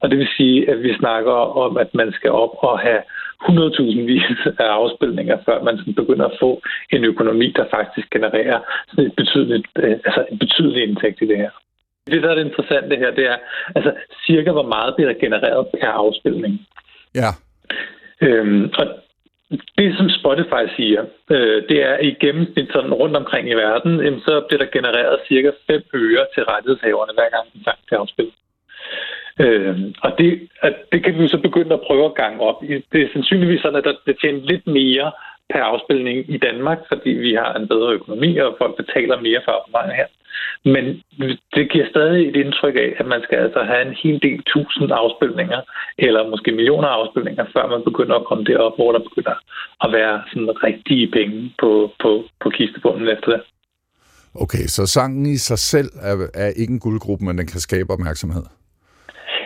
[0.01, 1.31] Og det vil sige, at vi snakker
[1.65, 3.01] om, at man skal op og have
[3.43, 4.23] 100.000 vis
[4.59, 9.15] af afspilninger, før man sådan begynder at få en økonomi, der faktisk genererer sådan et
[9.15, 11.49] betydeligt, øh, altså en betydelig indtægt i det her.
[12.07, 13.37] Det, der er det interessante her, det er
[13.75, 13.91] altså
[14.25, 16.53] cirka, hvor meget bliver der genereret per afspilning.
[17.15, 17.29] Ja.
[18.21, 18.85] Øhm, og
[19.77, 24.19] det, som Spotify siger, øh, det er i gennemsnit sådan rundt omkring i verden, jamen,
[24.19, 28.33] så bliver der genereret cirka 5 øre til rettighedshaverne, hver gang en sang bliver afspillet.
[29.39, 32.61] Øh, og det, at det kan vi så begynde at prøve at gange op.
[32.91, 35.11] Det er sandsynligvis sådan, at der bliver tjent lidt mere
[35.53, 39.51] per afspilning i Danmark, fordi vi har en bedre økonomi, og folk betaler mere for
[39.51, 40.09] abonnementet her.
[40.73, 40.85] Men
[41.55, 44.91] det giver stadig et indtryk af, at man skal altså have en hel del tusind
[44.91, 45.61] afspilninger,
[45.97, 49.35] eller måske millioner afspilninger, før man begynder at komme derop, hvor der begynder
[49.85, 53.41] at være sådan rigtige penge på, på, på kistebunden efter det.
[54.43, 57.93] Okay, så sangen i sig selv er, er ikke en guldgruppe, men den kan skabe
[57.93, 58.45] opmærksomhed?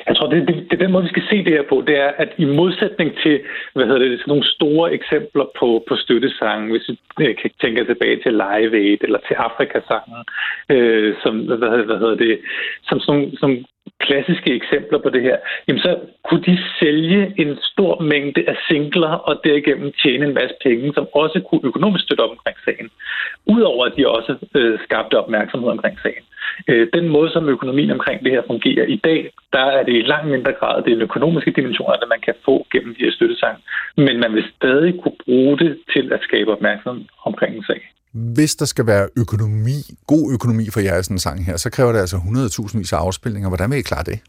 [0.10, 1.84] Jeg tror, det, det, det er den måde, vi skal se det her på.
[1.88, 3.41] Det er, at i modsætning til
[3.74, 7.86] hvad hedder det, sådan nogle store eksempler på, på støttesange, hvis vi øh, kan tænke
[7.86, 10.22] tilbage til Live Aid eller til Afrikasangen,
[10.69, 12.39] øh, som, hvad, hedder, hvad hedder det,
[12.84, 13.52] som sådan som
[14.00, 19.13] klassiske eksempler på det her, jamen så kunne de sælge en stor mængde af singler
[19.30, 22.89] og derigennem tjene en masse penge, som også kunne økonomisk støtte op omkring sagen.
[23.48, 26.24] Udover at de også øh, skabte opmærksomhed omkring sagen.
[26.24, 26.38] Øh,
[26.97, 30.32] den måde, som økonomien omkring det her fungerer i dag, der er det i langt
[30.32, 33.58] mindre grad det økonomiske dimensioner, der man kan få gennem de her støttesang.
[33.97, 37.82] Men man vil stadig kunne bruge det til at skabe opmærksomhed omkring en sag.
[38.36, 39.77] Hvis der skal være økonomi,
[40.08, 43.49] god økonomi for jeres sådan sang her, så kræver det altså 100.000 vis af afspilninger.
[43.49, 44.19] Hvordan vil I klare det?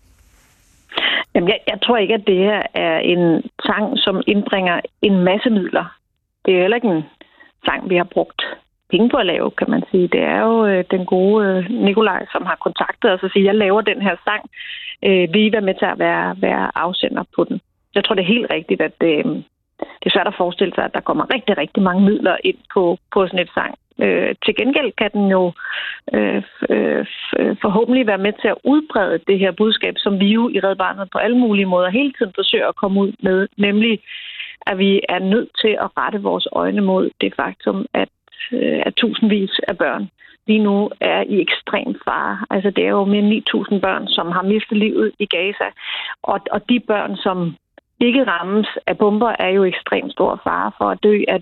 [1.34, 5.50] Jamen, jeg, jeg tror ikke, at det her er en sang, som indbringer en masse
[5.50, 5.86] midler.
[6.44, 7.02] Det er heller ikke en
[7.64, 8.42] sang, vi har brugt
[8.90, 10.08] penge på at lave, kan man sige.
[10.08, 13.54] Det er jo øh, den gode øh, Nikolaj, som har kontaktet os og siger, jeg
[13.54, 14.42] laver den her sang.
[15.06, 17.60] Øh, vil I være med til at være, være afsender på den?
[17.94, 19.24] Jeg tror, det er helt rigtigt, at øh,
[20.00, 22.98] det er svært at forestille sig, at der kommer rigtig, rigtig mange midler ind på,
[23.12, 23.74] på sådan et sang.
[24.04, 25.52] Øh, til gengæld kan den jo
[26.14, 27.06] øh, øh,
[27.38, 30.76] øh, forhåbentlig være med til at udbrede det her budskab, som vi jo i Red
[30.76, 34.00] Barnet på alle mulige måder hele tiden forsøger at komme ud med, nemlig
[34.66, 38.08] at vi er nødt til at rette vores øjne mod det faktum, at,
[38.52, 40.10] øh, at tusindvis af børn
[40.46, 42.34] lige nu er i ekstrem fare.
[42.50, 43.42] Altså det er jo mere end
[43.74, 45.68] 9.000 børn, som har mistet livet i Gaza.
[46.22, 47.36] Og, og de børn, som
[48.00, 51.38] ikke rammes af bomber, er jo ekstremt stor fare for at dø af,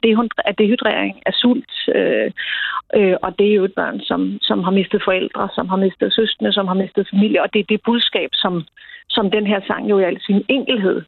[0.48, 1.72] af dehydrering, af sult.
[1.94, 2.30] Øh,
[2.96, 6.12] øh, og det er jo et børn, som, som har mistet forældre, som har mistet
[6.12, 7.42] søskende, som har mistet familie.
[7.42, 8.62] Og det er det budskab, som,
[9.08, 11.02] som den her sang jo i al sin enkelhed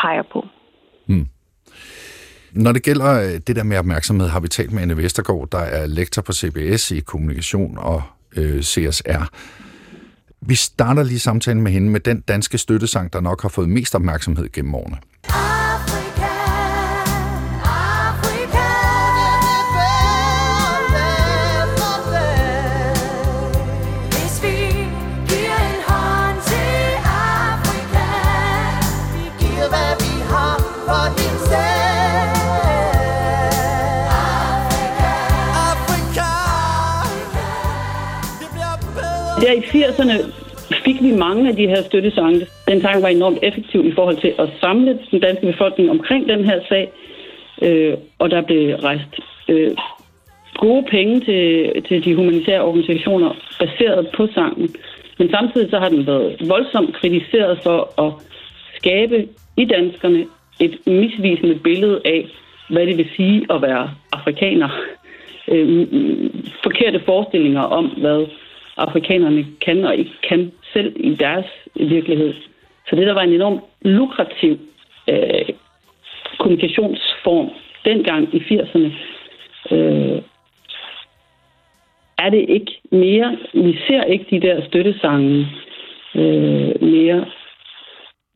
[0.00, 0.46] peger på.
[1.06, 1.26] Hmm.
[2.58, 5.58] Når det gælder øh, det der med opmærksomhed, har vi talt med Anne Vestergaard, der
[5.58, 8.02] er lektor på CBS i kommunikation og
[8.36, 9.30] øh, CSR.
[10.40, 13.94] Vi starter lige samtalen med hende med den danske støttesang, der nok har fået mest
[13.94, 14.96] opmærksomhed gennem årene.
[39.98, 40.32] Der 80'erne
[40.84, 42.46] fik vi mange af de her støttesange.
[42.68, 46.44] Den sang var enormt effektiv i forhold til at samle den danske befolkning omkring den
[46.44, 46.92] her sag.
[47.62, 49.70] Øh, og der blev rejst øh,
[50.58, 53.30] gode penge til, til de humanitære organisationer
[53.60, 54.68] baseret på sangen.
[55.18, 58.12] Men samtidig så har den været voldsomt kritiseret for at
[58.76, 60.26] skabe i danskerne
[60.60, 62.26] et misvisende billede af,
[62.70, 64.68] hvad det vil sige at være afrikaner.
[65.48, 65.86] Øh,
[66.62, 68.26] forkerte forestillinger om, hvad
[68.78, 72.34] afrikanerne kan og ikke kan selv i deres virkelighed.
[72.88, 74.58] Så det der var en enormt lukrativ
[75.08, 75.48] øh,
[76.38, 77.50] kommunikationsform
[77.84, 78.90] dengang i 80'erne,
[79.74, 80.22] øh,
[82.18, 83.38] er det ikke mere.
[83.54, 85.46] Vi ser ikke de der støttesange
[86.14, 87.26] øh, mere,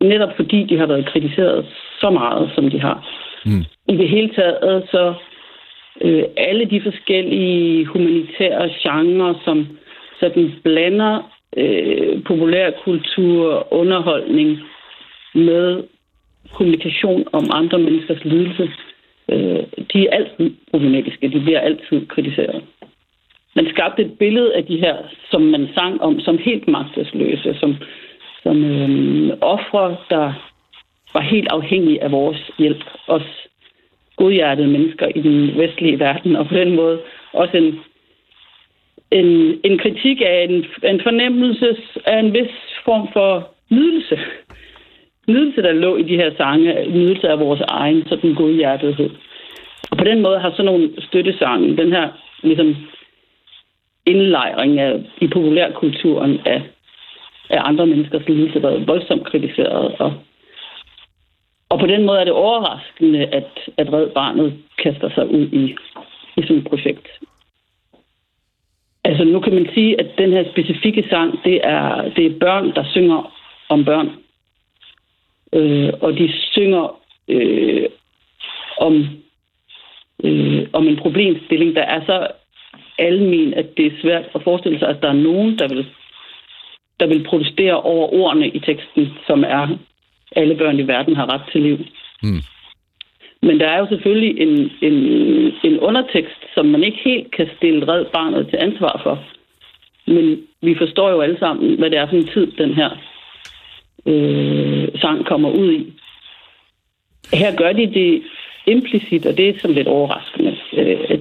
[0.00, 1.66] netop fordi de har været kritiseret
[2.00, 3.08] så meget, som de har.
[3.44, 3.64] Mm.
[3.88, 5.14] I det hele taget, så
[6.00, 9.78] øh, alle de forskellige humanitære genrer, som
[10.22, 14.58] så den blander øh, populærkultur, underholdning
[15.34, 15.82] med
[16.52, 18.70] kommunikation om andre menneskers lidelse.
[19.28, 21.28] Øh, de er altid problematiske.
[21.28, 22.62] De bliver altid kritiseret.
[23.56, 24.96] man skabte et billede af de her,
[25.30, 27.76] som man sang om, som helt magtesløse, som,
[28.42, 30.32] som øh, ofre, der
[31.14, 32.84] var helt afhængige af vores hjælp.
[33.08, 33.46] Os
[34.16, 37.00] godhjertede mennesker i den vestlige verden, og på den måde
[37.32, 37.80] også en,
[39.12, 44.18] en, en kritik af en, en fornemmelse af en vis form for nydelse.
[45.28, 49.10] Nydelse, der lå i de her sange, nydelse af vores egen sådan godhjertethed.
[49.90, 52.08] Og på den måde har sådan nogle støttesange, den her
[52.42, 52.76] ligesom
[54.06, 56.62] indlejring af, i populærkulturen af,
[57.50, 59.94] af andre menneskers lidelse været voldsomt kritiseret.
[59.98, 60.12] Og,
[61.68, 65.76] og på den måde er det overraskende, at, at Red Barnet kaster sig ud i,
[66.36, 67.08] i sådan et projekt.
[69.04, 72.74] Altså nu kan man sige, at den her specifikke sang, det er, det er børn,
[72.74, 73.32] der synger
[73.68, 74.10] om børn.
[75.52, 77.88] Øh, og de synger øh,
[78.78, 79.08] om,
[80.24, 82.28] øh, om en problemstilling, der er så
[82.98, 85.86] almen, at det er svært at forestille sig, at der er nogen, der vil,
[87.00, 89.78] der vil protestere over ordene i teksten, som er,
[90.36, 91.78] alle børn i verden har ret til liv.
[92.22, 92.42] Mm.
[93.42, 94.96] Men der er jo selvfølgelig en, en,
[95.64, 99.24] en undertekst, som man ikke helt kan stille red barnet til ansvar for.
[100.06, 102.90] Men vi forstår jo alle sammen, hvad det er for en tid, den her
[104.06, 105.92] øh, sang kommer ud i.
[107.32, 108.22] Her gør de det
[108.66, 110.56] implicit, og det er sådan lidt overraskende.
[110.72, 111.18] Øh,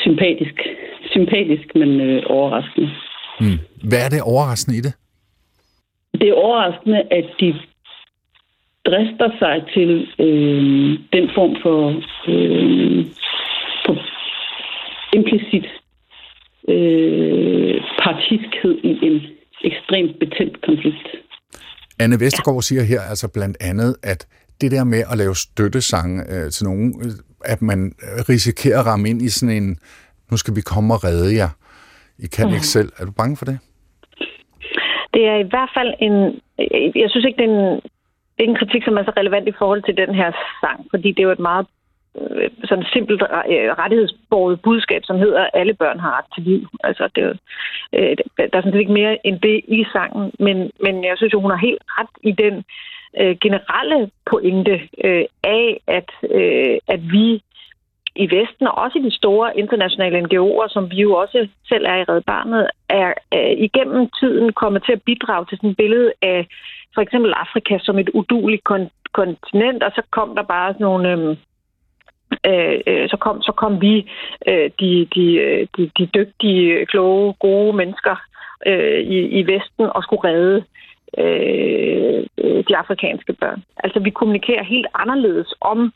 [0.00, 0.68] sympatisk,
[1.10, 2.90] sympatisk men øh, overraskende.
[3.40, 3.58] Mm.
[3.88, 4.94] Hvad er det overraskende i det?
[6.20, 7.54] Det er overraskende, at de
[8.88, 9.90] drister sig til
[10.26, 11.80] øh, den form for,
[12.32, 13.04] øh,
[13.84, 13.94] for
[15.18, 15.66] implicit
[16.74, 19.16] øh, partiskhed i en
[19.64, 21.08] ekstremt betændt konflikt.
[22.00, 24.26] Anne Vestergaard siger her altså blandt andet, at
[24.60, 27.12] det der med at lave støttesange øh, til nogen, øh,
[27.44, 27.92] at man
[28.32, 29.76] risikerer at ramme ind i sådan en,
[30.30, 31.50] nu skal vi komme og redde jer.
[32.18, 32.54] I kan mm.
[32.54, 32.90] ikke selv.
[32.98, 33.58] Er du bange for det?
[35.14, 36.16] Det er i hvert fald en...
[37.02, 37.80] Jeg synes ikke, det er en,
[38.38, 41.08] det er en kritik, som er så relevant i forhold til den her sang, fordi
[41.12, 41.66] det er jo et meget
[42.20, 46.68] øh, sådan simpelt øh, rettighedsbordet budskab, som hedder, at alle børn har ret til liv.
[46.84, 47.34] Altså, det er,
[47.92, 51.32] øh, der er sådan set ikke mere end det i sangen, men, men jeg synes
[51.32, 52.64] jo, hun har helt ret i den
[53.20, 57.42] øh, generelle pointe øh, af, at, øh, at vi
[58.24, 61.96] i Vesten, og også i de store internationale NGO'er, som vi jo også selv er
[61.96, 66.12] i Red Barnet, er, øh, igennem tiden kommet til at bidrage til sådan et billede
[66.22, 66.46] af
[66.94, 71.12] for eksempel Afrika som et uduligt kon- kontinent, og så kom der bare sådan nogle...
[71.12, 71.36] Øhm,
[72.46, 74.10] øh, øh, så kom så kom vi
[74.48, 78.16] øh, de, de, øh, de, de dygtige, kloge, gode mennesker
[78.66, 80.64] øh, i, i Vesten og skulle redde
[81.18, 82.24] øh,
[82.68, 83.62] de afrikanske børn.
[83.76, 85.92] Altså vi kommunikerer helt anderledes om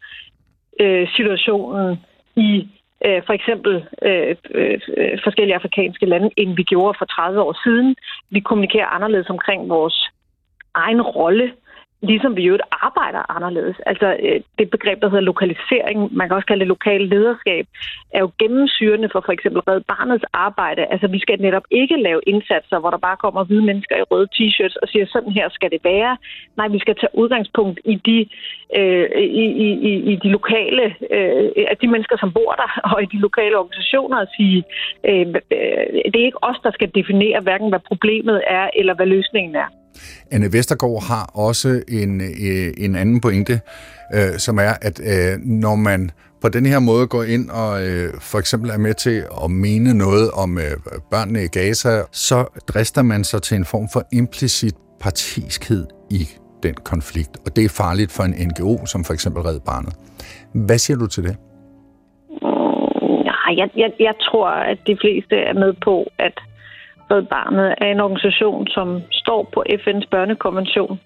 [0.81, 2.01] øh, situationen
[2.37, 2.69] i
[3.07, 7.55] øh, for eksempel øh, øh, øh forskellige afrikanske lande, end vi gjorde for 30 år
[7.65, 7.97] siden.
[8.31, 10.11] Vi kommunikerer anderledes omkring vores
[10.75, 11.53] egen rolle
[12.03, 13.77] ligesom vi jo arbejder anderledes.
[13.87, 17.67] Altså øh, det begreb, der hedder lokalisering, man kan også kalde det lokal lederskab,
[18.15, 20.83] er jo gennemsyrende for for eksempel Red Barnets arbejde.
[20.93, 24.29] Altså vi skal netop ikke lave indsatser, hvor der bare kommer hvide mennesker i røde
[24.35, 26.17] t-shirts og siger, sådan her skal det være.
[26.57, 28.19] Nej, vi skal tage udgangspunkt i de,
[28.79, 29.09] øh,
[29.43, 33.59] i, i, i de lokale, øh, de mennesker, som bor der, og i de lokale
[33.59, 34.65] organisationer og sige,
[35.09, 35.27] øh,
[36.13, 39.69] det er ikke os, der skal definere hverken, hvad problemet er, eller hvad løsningen er.
[40.31, 43.61] Anne Vestergaard har også en, øh, en anden pointe,
[44.15, 46.11] øh, som er, at øh, når man
[46.43, 49.95] på den her måde går ind og øh, for eksempel er med til at mene
[49.95, 50.77] noget om øh,
[51.11, 56.29] børnene i Gaza, så drister man sig til en form for implicit partiskhed i
[56.63, 59.95] den konflikt, og det er farligt for en NGO, som for eksempel Red Barnet.
[60.67, 61.37] Hvad siger du til det?
[63.31, 66.37] Nej, jeg, jeg, jeg tror, at de fleste er med på, at
[67.13, 71.01] Red Barnet er en organisation, som står på FN's børnekonvention,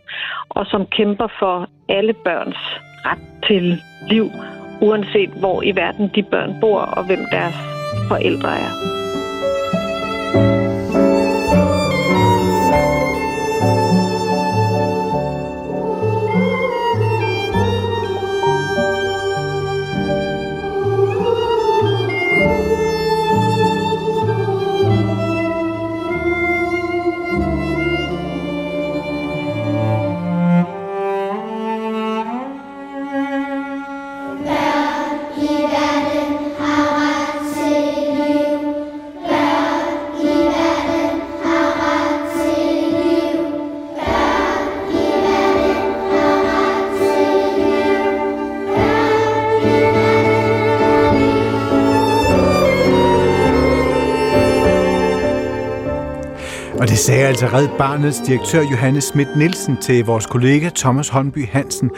[0.49, 2.59] og som kæmper for alle børns
[3.07, 4.27] ret til liv,
[4.83, 7.55] uanset hvor i verden de børn bor og hvem deres
[8.09, 9.06] forældre er.
[56.97, 61.91] Det sagde altså Red Barnets direktør Johannes Schmidt Nielsen til vores kollega Thomas Holmby Hansen.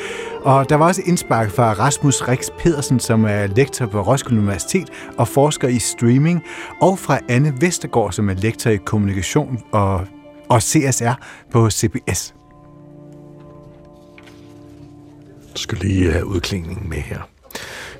[0.43, 4.89] Og der var også indspark fra Rasmus Rix Pedersen, som er lektor på Roskilde Universitet
[5.19, 6.43] og forsker i streaming,
[6.81, 10.07] og fra Anne Vestergaard, som er lektor i kommunikation og,
[10.49, 11.13] og CSR
[11.51, 12.35] på CBS.
[15.57, 17.19] Du skal lige have udklingningen med her.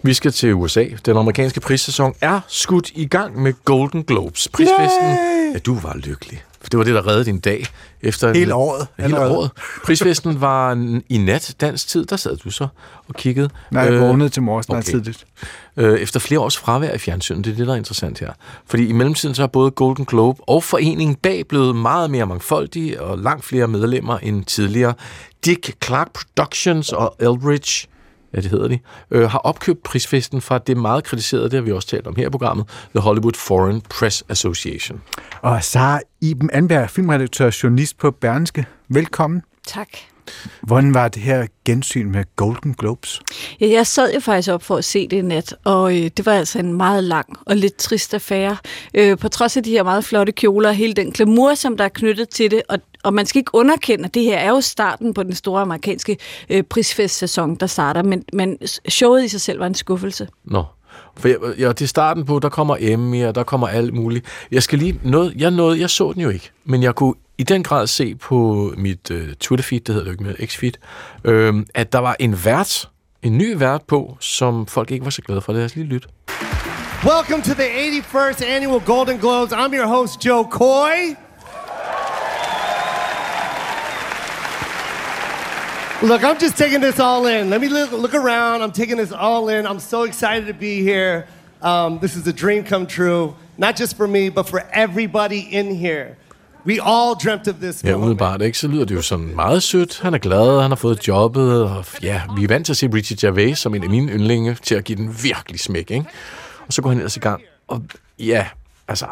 [0.03, 0.85] Vi skal til USA.
[1.07, 4.49] Den amerikanske prissæson er skudt i gang med Golden Globes.
[4.49, 5.09] Prisfesten.
[5.09, 5.53] Yay!
[5.55, 6.43] Ja, du var lykkelig.
[6.61, 7.67] For det var det, der reddede din dag.
[8.03, 8.87] Efter Hele året.
[8.97, 9.31] Hele allerede.
[9.39, 9.51] året.
[9.85, 12.05] Prisfesten var n- i nat dansk tid.
[12.07, 12.69] Der sad du så
[13.09, 13.49] og kiggede.
[13.71, 14.83] Nej, jeg Øh, vågnede til morges, okay.
[14.83, 15.25] tidligt.
[15.77, 17.45] øh, efter flere års fravær i fjernsynet.
[17.45, 18.33] Det er det, der er interessant her.
[18.67, 23.01] Fordi i mellemtiden så er både Golden Globe og foreningen bag blevet meget mere mangfoldige
[23.03, 24.95] og langt flere medlemmer end tidligere.
[25.45, 27.87] Dick Clark Productions og Eldridge
[28.35, 28.79] ja, det hedder de,
[29.11, 32.27] øh, har opkøbt prisfesten fra det meget kritiserede, det har vi også talt om her
[32.27, 35.01] i programmet, The Hollywood Foreign Press Association.
[35.43, 38.67] Og Sara Iben Anberg, filmredaktør og journalist på Berlingske.
[38.89, 39.43] Velkommen.
[39.67, 39.89] Tak.
[40.63, 43.21] Hvordan var det her gensyn med Golden Globes?
[43.61, 46.27] Ja, jeg sad jo faktisk op for at se det i nat, og øh, det
[46.27, 48.57] var altså en meget lang og lidt trist affære.
[48.95, 51.85] Øh, på trods af de her meget flotte kjoler og hele den glamour, som der
[51.85, 54.61] er knyttet til det, og, og man skal ikke underkende, at det her er jo
[54.61, 56.17] starten på den store amerikanske
[56.51, 58.59] øh, prisfestsæson, der starter, men, men
[58.89, 60.29] showet i sig selv var en skuffelse.
[60.45, 60.65] Nå.
[61.17, 64.27] For jeg, ja, det er starten på, der kommer Emmy, og der kommer alt muligt.
[64.51, 67.43] Jeg skal lige, noget, jeg, nåede, jeg så den jo ikke, men jeg kunne i
[67.43, 70.73] den grad se på mit uh, Twitter-feed, det hedder det jo ikke mere, X-feed,
[71.25, 72.89] øh, at der var en vært,
[73.23, 75.53] en ny vært på, som folk ikke var så glade for.
[75.53, 76.09] Lad os lige lytte.
[77.05, 79.53] Welcome to the 81st annual Golden Globes.
[79.53, 81.28] I'm your host, Joe Coy.
[86.03, 87.51] Look, I'm just taking this all in.
[87.51, 88.63] Let me look, look around.
[88.63, 89.67] I'm taking this all in.
[89.67, 91.27] I'm so excited to be here.
[91.61, 95.75] Um, this is a dream come true, not just for me, but for everybody in
[95.75, 96.17] here.
[96.65, 100.01] We all dreamt of this Ja, umiddelbart ikke, så lyder det jo sådan meget sødt.
[100.03, 102.91] Han er glad, han har fået jobbet, og ja, vi er vant til at se
[102.95, 106.07] Richie Gervais som en af mine yndlinge til at give den virkelig smæk, ikke?
[106.67, 107.83] Og så går han ellers i gang, og
[108.19, 108.47] ja,
[108.89, 109.07] altså,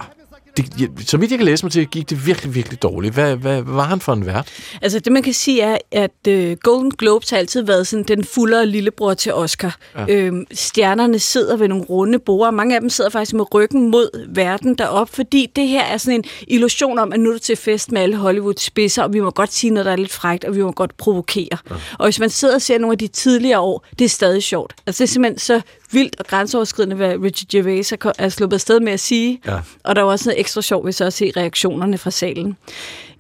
[0.57, 3.15] det, ja, så vidt jeg kan læse mig til, gik det virkelig, virkelig dårligt.
[3.15, 4.49] Hvad, hvad, hvad var han for en vært?
[4.83, 8.25] Altså det man kan sige er, at øh, Golden Globes har altid været sådan den
[8.25, 9.77] fuldere lillebror til Oscar.
[9.97, 10.05] Ja.
[10.09, 13.91] Øhm, stjernerne sidder ved nogle runde borde, og mange af dem sidder faktisk med ryggen
[13.91, 17.39] mod verden derop, fordi det her er sådan en illusion om, at nu er du
[17.39, 20.13] til fest med alle Hollywood spidser, og vi må godt sige noget, der er lidt
[20.13, 21.49] frægt, og vi må godt provokere.
[21.71, 21.75] Ja.
[21.99, 24.75] Og hvis man sidder og ser nogle af de tidligere år, det er stadig sjovt.
[24.87, 25.61] Altså det er simpelthen så
[25.93, 29.41] vildt og grænseoverskridende, hvad Richard Gervais er, er sluppet afsted med at sige.
[29.47, 29.61] Ja.
[29.85, 32.57] Og der er også noget ekstra sjovt ved så at se reaktionerne fra salen.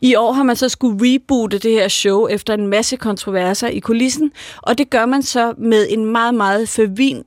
[0.02, 3.78] I år har man så skulle reboote det her show efter en masse kontroverser i
[3.78, 4.32] kulissen,
[4.62, 6.68] og det gør man så med en meget, meget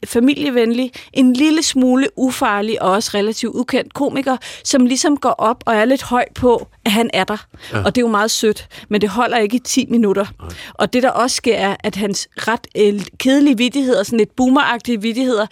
[0.05, 5.75] familievenlig, en lille smule ufarlig og også relativt ukendt komiker, som ligesom går op og
[5.75, 7.45] er lidt høj på, at han er der.
[7.73, 7.83] Ja.
[7.83, 10.25] Og det er jo meget sødt, men det holder ikke i 10 minutter.
[10.39, 10.49] Nej.
[10.73, 15.01] Og det der også sker, er, at hans ret øh, kedelige vittigheder, sådan lidt boomeragtige
[15.01, 15.45] vittigheder,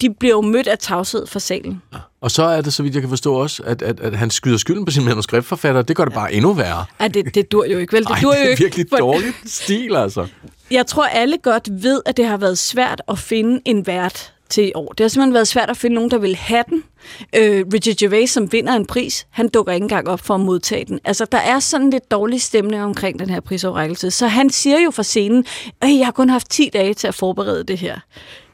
[0.00, 1.82] de bliver jo mødt af tavshed fra salen.
[2.20, 4.56] Og så er det, så vidt jeg kan forstå også, at, at, at han skyder
[4.56, 5.82] skylden på sin manuskriptforfatter.
[5.82, 6.84] Det gør det bare endnu værre.
[6.98, 8.02] Ej, det, det dur jo ikke, vel?
[8.04, 8.62] Det Ej, dur det jo er ikke.
[8.62, 10.26] virkelig dårligt stil, altså.
[10.70, 14.68] Jeg tror, alle godt ved, at det har været svært at finde en vært til
[14.68, 14.92] i år.
[14.92, 16.84] Det har simpelthen været svært at finde nogen, der vil have den.
[17.36, 20.84] Øh, Richard Gervais, som vinder en pris, han dukker ikke engang op for at modtage
[20.84, 21.00] den.
[21.04, 24.10] Altså, der er sådan lidt dårlig stemning omkring den her prisoverrækkelse.
[24.10, 25.44] Så han siger jo fra scenen,
[25.80, 27.98] at jeg har kun haft 10 dage til at forberede det her.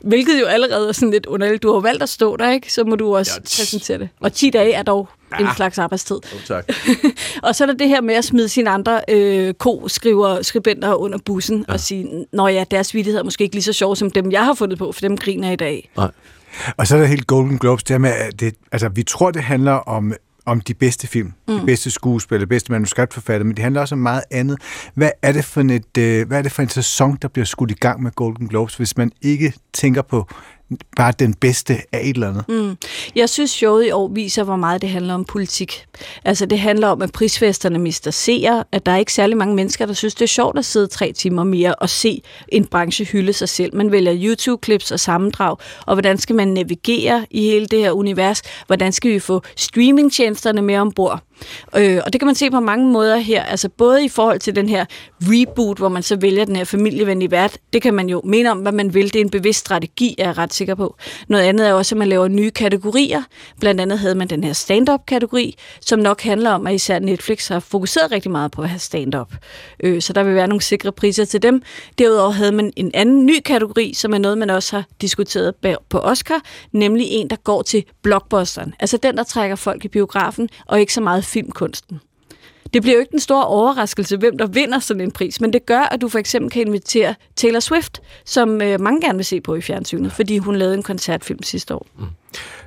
[0.00, 1.62] Hvilket jo allerede er sådan lidt underligt.
[1.62, 2.72] Du har valgt at stå der, ikke?
[2.72, 4.08] Så må du også Ja, præsentere det.
[4.20, 5.08] Og 10 dage er dog
[5.40, 6.16] en slags arbejdstid.
[6.16, 6.68] Oh, tak.
[7.42, 11.18] og så er der det her med at smide sine andre øh, ko-skriver, skribenter under
[11.18, 11.72] bussen ja.
[11.72, 14.44] og sige, nå ja, deres vittigheder er måske ikke lige så sjove som dem, jeg
[14.44, 15.90] har fundet på, for dem griner i dag.
[15.96, 16.10] Nej.
[16.76, 19.30] Og så er der helt Golden Globes, det her med, at det, altså, vi tror,
[19.30, 20.12] det handler om,
[20.46, 21.58] om de bedste film, mm.
[21.58, 24.58] de bedste skuespil, de bedste manuskriptforfatter, men det handler også om meget andet.
[24.94, 27.46] Hvad er det for en, et, øh, hvad er det for en sæson, der bliver
[27.46, 30.28] skudt i gang med Golden Globes, hvis man ikke tænker på
[30.96, 32.44] bare den bedste af et eller andet?
[32.48, 32.76] Mm.
[33.14, 35.86] Jeg synes, showet i år viser, hvor meget det handler om politik.
[36.24, 39.86] Altså, det handler om, at prisfesterne mister seer, at der er ikke særlig mange mennesker,
[39.86, 43.32] der synes, det er sjovt at sidde tre timer mere og se en branche hylde
[43.32, 43.76] sig selv.
[43.76, 45.56] Man vælger YouTube-clips og sammendrag,
[45.86, 48.42] og hvordan skal man navigere i hele det her univers?
[48.66, 51.22] Hvordan skal vi få streamingtjenesterne med ombord?
[51.76, 54.56] Øh, og det kan man se på mange måder her, altså både i forhold til
[54.56, 54.84] den her
[55.22, 58.58] reboot, hvor man så vælger den her familievenlige vært, det kan man jo mene om,
[58.58, 60.96] hvad man vil, det er en bevidst strategi, er jeg ret sikker på.
[61.28, 63.22] Noget andet er også, at man laver nye kategorier,
[63.60, 67.60] blandt andet havde man den her stand-up-kategori, som nok handler om, at især Netflix har
[67.60, 69.32] fokuseret rigtig meget på at have stand-up.
[69.80, 71.62] Øh, så der vil være nogle sikre priser til dem.
[71.98, 75.54] Derudover havde man en anden ny kategori, som er noget, man også har diskuteret
[75.88, 76.40] på Oscar,
[76.72, 78.74] nemlig en, der går til blockbusteren.
[78.80, 82.00] Altså den, der trækker folk i biografen, og ikke så meget filmkunsten.
[82.74, 85.66] Det bliver jo ikke den store overraskelse, hvem der vinder sådan en pris, men det
[85.66, 89.40] gør, at du for eksempel kan invitere Taylor Swift, som øh, mange gerne vil se
[89.40, 91.86] på i fjernsynet, fordi hun lavede en koncertfilm sidste år.
[91.98, 92.04] Mm.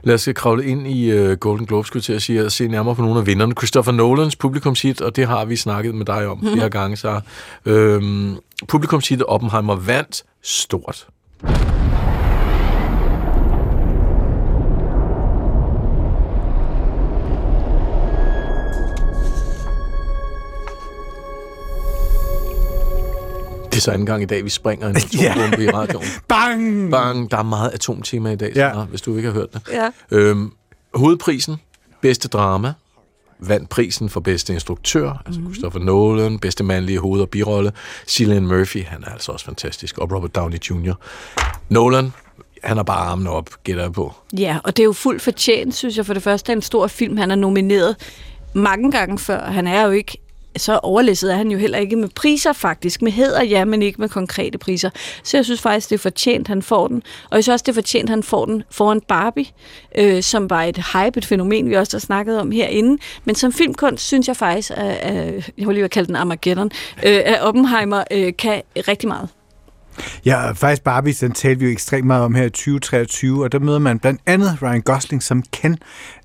[0.03, 2.95] Lad os kravle ind i uh, Golden Globes, skulle til at sige, og se nærmere
[2.95, 3.53] på nogle af vinderne.
[3.53, 7.21] Christopher Nolans publikumshit, og det har vi snakket med dig om flere gange, så
[7.65, 8.35] øhm,
[8.67, 11.07] publikumshit Oppenheimer vandt stort.
[23.77, 26.05] Det er så anden gang i dag, vi springer en atombombe i radioen.
[26.27, 26.91] Bang!
[26.91, 27.31] Bang!
[27.31, 28.71] Der er meget atomtema i dag, Ja.
[28.73, 29.61] Sara, hvis du ikke har hørt det.
[29.71, 29.89] Ja.
[30.11, 30.51] Øhm,
[30.93, 31.55] hovedprisen,
[32.01, 32.73] bedste drama,
[33.39, 35.53] vandt prisen for bedste instruktør, altså mm.
[35.53, 37.71] Christopher Nolan, bedste mandlige hoved- og birolle.
[38.07, 40.93] Cillian Murphy, han er altså også fantastisk, og Robert Downey Jr.
[41.69, 42.13] Nolan,
[42.63, 44.13] han har bare armene op, gætter jeg på.
[44.37, 46.05] Ja, og det er jo fuldt fortjent, synes jeg.
[46.05, 47.95] For det første er en stor film, han er nomineret
[48.53, 49.45] mange gange før.
[49.45, 50.17] Han er jo ikke
[50.61, 53.01] så overlæsset er han jo heller ikke med priser faktisk.
[53.01, 54.89] Med hæder, ja, men ikke med konkrete priser.
[55.23, 57.03] Så jeg synes faktisk, det er fortjent, han får den.
[57.29, 59.45] Og jeg synes også, det er fortjent, han får den foran Barbie,
[59.97, 62.97] øh, som var et hypet fænomen, vi også har snakket om herinde.
[63.25, 66.71] Men som filmkunst, synes jeg faktisk, at, at jeg vil lige kalde den Armageddon,
[67.05, 69.29] øh, at Oppenheimer øh, kan rigtig meget.
[70.25, 73.59] Ja, faktisk Barbie, den talte vi jo ekstremt meget om her i 2023, og der
[73.59, 75.77] møder man blandt andet Ryan Gosling som Ken.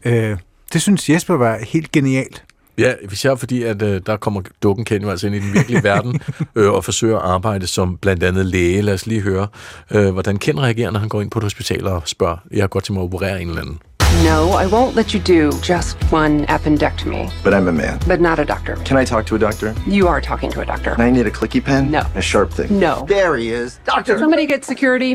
[0.05, 0.37] Øh,
[0.73, 2.45] det synes Jesper var helt genialt.
[2.79, 5.83] Ja, især fordi, at øh, der kommer dukken Ken jo altså ind i den virkelige
[5.91, 6.21] verden
[6.55, 8.83] øh, og forsøger at arbejde som blandt andet læge.
[8.83, 9.47] Lad os lige høre,
[9.91, 12.81] øh, hvordan Ken reagerer, når han går ind på et hospital og spørger, jeg går
[12.81, 13.79] til mig at operere en eller anden.
[14.25, 17.31] No, I won't let you do just one appendectomy.
[17.45, 17.99] But I'm a man.
[18.07, 18.77] But not a doctor.
[18.85, 19.75] Can I talk to a doctor?
[19.87, 21.01] You are talking to a doctor.
[21.01, 21.85] I need a clicky pen?
[21.91, 22.01] No.
[22.15, 22.79] A sharp thing?
[22.79, 23.07] No.
[23.09, 23.81] There he is.
[23.97, 24.19] Doctor!
[24.19, 25.15] Somebody get security.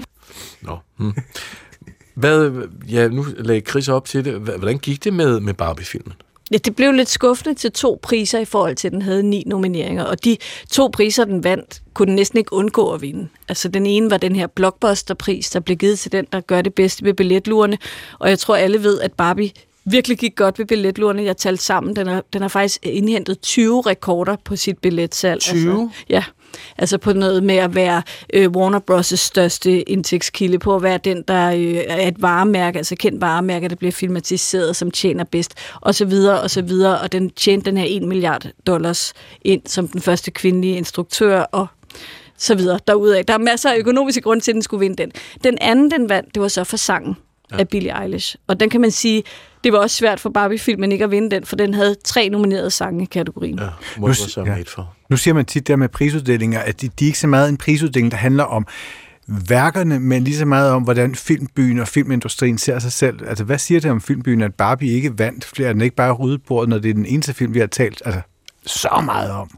[0.61, 0.77] Nå.
[0.97, 1.13] Hmm.
[2.15, 4.33] Hvad, ja, nu lagde Chris op til det.
[4.33, 6.13] Hvordan gik det med, med Barbie-filmen?
[6.51, 9.43] Ja, det blev lidt skuffende til to priser i forhold til, at den havde ni
[9.45, 10.03] nomineringer.
[10.03, 10.37] Og de
[10.71, 13.27] to priser, den vandt, kunne den næsten ikke undgå at vinde.
[13.49, 16.73] Altså den ene var den her blockbuster-pris, der blev givet til den, der gør det
[16.73, 17.77] bedste ved billetlurene.
[18.19, 19.51] Og jeg tror, alle ved, at Barbie
[19.85, 21.23] virkelig gik godt ved billetlurene.
[21.23, 21.95] Jeg talte sammen.
[21.95, 25.41] Den har, den har faktisk indhentet 20 rekorder på sit billetsalg.
[25.41, 25.59] 20?
[25.59, 26.23] Altså, ja.
[26.77, 28.01] Altså på noget med at være
[28.33, 32.95] øh, Warner Bros.' største indtægtskilde, på at være den, der øh, er et varemærke, altså
[32.95, 36.99] kendt varemærke, der bliver filmatiseret, som tjener bedst, og så videre, og så videre.
[36.99, 41.67] Og den tjente den her 1 milliard dollars ind som den første kvindelige instruktør, og
[42.37, 43.25] så videre derudaf.
[43.25, 45.11] Der er masser af økonomiske grunde til, at den skulle vinde den.
[45.43, 47.15] Den anden, den vandt, det var så for sangen
[47.51, 47.57] ja.
[47.57, 48.35] af Billie Eilish.
[48.47, 49.23] Og den kan man sige,
[49.63, 52.71] det var også svært for Barbie-filmen ikke at vinde den, for den havde tre nominerede
[52.71, 53.59] sange i kategorien.
[53.59, 54.63] Ja, så ja.
[54.67, 54.95] for.
[55.09, 57.57] Nu siger man tit der med prisuddelinger, at de, de er ikke så meget en
[57.57, 58.67] prisuddeling, der handler om
[59.27, 63.19] værkerne, men lige så meget om, hvordan filmbyen og filmindustrien ser sig selv.
[63.27, 65.69] Altså, hvad siger det om filmbyen, at Barbie ikke vandt flere?
[65.69, 68.01] Er den ikke bare ryddet bordet, når det er den eneste film, vi har talt
[68.05, 68.21] altså,
[68.67, 69.49] så meget om?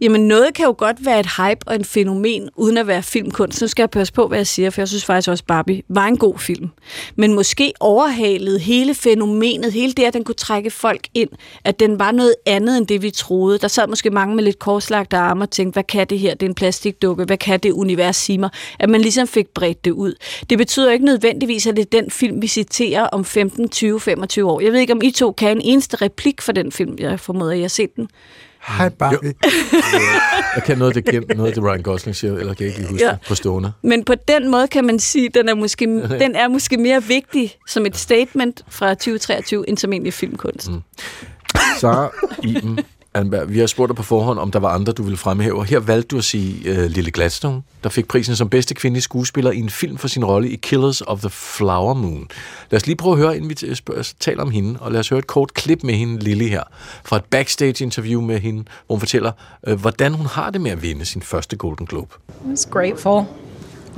[0.00, 3.62] Jamen noget kan jo godt være et hype og en fænomen, uden at være filmkunst.
[3.62, 6.06] Nu skal jeg passe på, hvad jeg siger, for jeg synes faktisk også, Barbie var
[6.06, 6.70] en god film.
[7.16, 11.30] Men måske overhalede hele fænomenet, hele det, at den kunne trække folk ind,
[11.64, 13.58] at den var noget andet end det, vi troede.
[13.58, 16.34] Der sad måske mange med lidt korslagte arme og tænkte, hvad kan det her?
[16.34, 17.24] Det er en plastikdukke.
[17.24, 18.50] Hvad kan det univers sige mig?
[18.78, 20.14] At man ligesom fik bredt det ud.
[20.50, 24.50] Det betyder ikke nødvendigvis, at det er den film, vi citerer om 15, 20, 25
[24.50, 24.60] år.
[24.60, 26.96] Jeg ved ikke, om I to kan en eneste replik for den film.
[26.98, 28.08] Jeg formoder, jeg I har set den.
[28.68, 29.34] Hej Barbie.
[30.56, 33.04] Jeg kan noget, det, noget af det Ryan Gosling siger, eller kan jeg ikke huske
[33.06, 33.16] Ja.
[33.28, 33.72] på stående.
[33.82, 35.84] Men på den måde kan man sige, at den er måske,
[36.18, 40.70] den er måske mere vigtig som et statement fra 2023, end som egentlig filmkunst.
[40.70, 40.80] Mm.
[41.78, 42.10] Sara
[42.42, 42.78] Iben
[43.14, 45.58] Anberg, vi har spurgt dig på forhånd, om der var andre, du ville fremhæve.
[45.58, 49.02] Og her valgte du at sige uh, Lille Gladstone, der fik prisen som bedste kvindelige
[49.02, 52.28] skuespiller i en film for sin rolle i Killers of the Flower Moon.
[52.70, 53.54] Lad os lige prøve at høre, inden vi
[54.20, 56.62] taler om hende, og lad os høre et kort klip med hende, Lille her,
[57.04, 59.32] fra et backstage-interview med hende, hvor hun fortæller,
[59.68, 62.14] uh, hvordan hun har det med at vinde sin første Golden Globe.
[62.44, 63.24] I was grateful,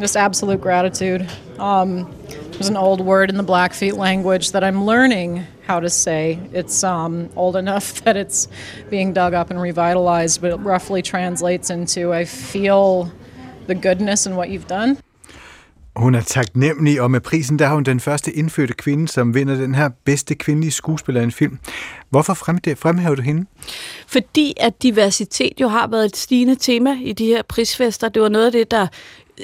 [0.01, 1.28] just absolute gratitude.
[1.59, 2.12] Um,
[2.53, 6.38] there's an old word in the Blackfeet language that I'm learning how to say.
[6.53, 8.49] It's um, old enough that it's
[8.90, 13.11] being dug up and revitalized, but it roughly translates into I feel
[13.66, 14.97] the goodness in what you've done.
[15.97, 19.55] Hun er taknemmelig, og med prisen der har hun den første indfødte kvinde, som vinder
[19.55, 21.59] den her bedste kvindelige skuespiller i en film.
[22.11, 23.47] Hvorfor frem- fremhæver du hende?
[24.07, 28.09] Fordi at diversitet jo har været et stigende tema i de her prisfester.
[28.09, 28.86] Det var noget af det, der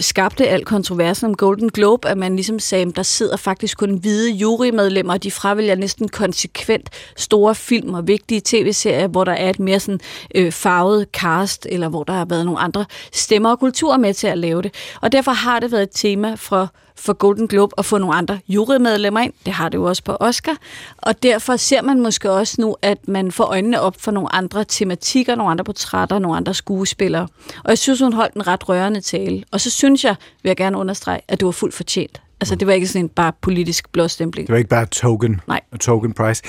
[0.01, 3.95] skabte al kontroversen om Golden Globe, at man ligesom sagde, at der sidder faktisk kun
[3.95, 9.51] hvide jurymedlemmer, og de fravælger næsten konsekvent store film og vigtige tv-serier, hvor der er
[9.51, 10.01] et mere sådan,
[10.35, 14.27] øh, farvet cast, eller hvor der har været nogle andre stemmer og kulturer med til
[14.27, 14.75] at lave det.
[15.01, 18.41] Og derfor har det været et tema for for Golden Globe at få nogle andre
[18.49, 19.33] jurymedlemmer ind.
[19.47, 20.57] Det har det jo også på Oscar.
[20.97, 24.65] Og derfor ser man måske også nu, at man får øjnene op for nogle andre
[24.65, 27.29] tematikker, nogle andre portrætter, nogle andre skuespillere.
[27.65, 29.45] Og jeg synes, hun holdt en ret rørende tale.
[29.53, 32.21] Og så synes jeg, vil jeg gerne understrege, at det var fuldt fortjent.
[32.41, 34.47] Altså, det var ikke sådan en bare politisk blåstempling.
[34.47, 35.61] Det var ikke bare token, Nej.
[35.81, 36.43] token price.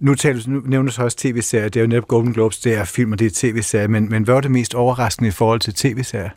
[0.00, 1.68] Nu, taler, nu nævner du så også tv-serier.
[1.68, 3.88] Det er jo netop Golden Globes, det er film, og det er tv-serier.
[3.88, 6.30] Men, men hvad var det mest overraskende i forhold til tv-serier?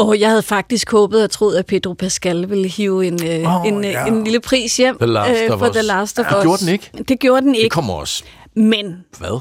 [0.00, 3.14] Og jeg havde faktisk håbet og troet, at Pedro Pascal ville hive en,
[3.46, 4.02] Åh, en, ja.
[4.02, 5.72] øh, en lille pris hjem The Last of for Us.
[5.76, 6.42] The Last of Det Us.
[6.42, 6.90] gjorde den ikke.
[7.08, 7.74] Det gjorde den Det ikke.
[7.74, 8.24] kommer også.
[8.56, 9.40] Men Hvad?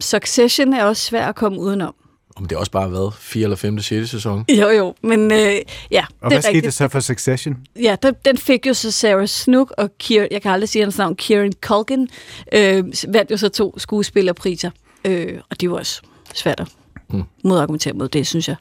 [0.00, 1.94] Succession er også svær at komme udenom.
[2.36, 3.42] Om det er også bare været 4.
[3.44, 3.78] eller 5.
[3.78, 4.10] 6.
[4.10, 4.44] sæson.
[4.48, 6.64] Jo, jo, men øh, ja, Og det hvad er skete rigtigt.
[6.64, 7.56] der så for Succession?
[7.82, 10.98] Ja, den, den fik jo så Sarah Snook og Kier, jeg kan aldrig sige hans
[10.98, 12.08] navn, Kieran Culkin,
[12.52, 14.70] øh, vandt jo så to skuespillerpriser.
[15.04, 16.00] Øh, og det var også
[16.34, 16.68] svært at
[17.08, 17.22] Hmm.
[17.44, 18.56] modargumentere mod det, synes jeg.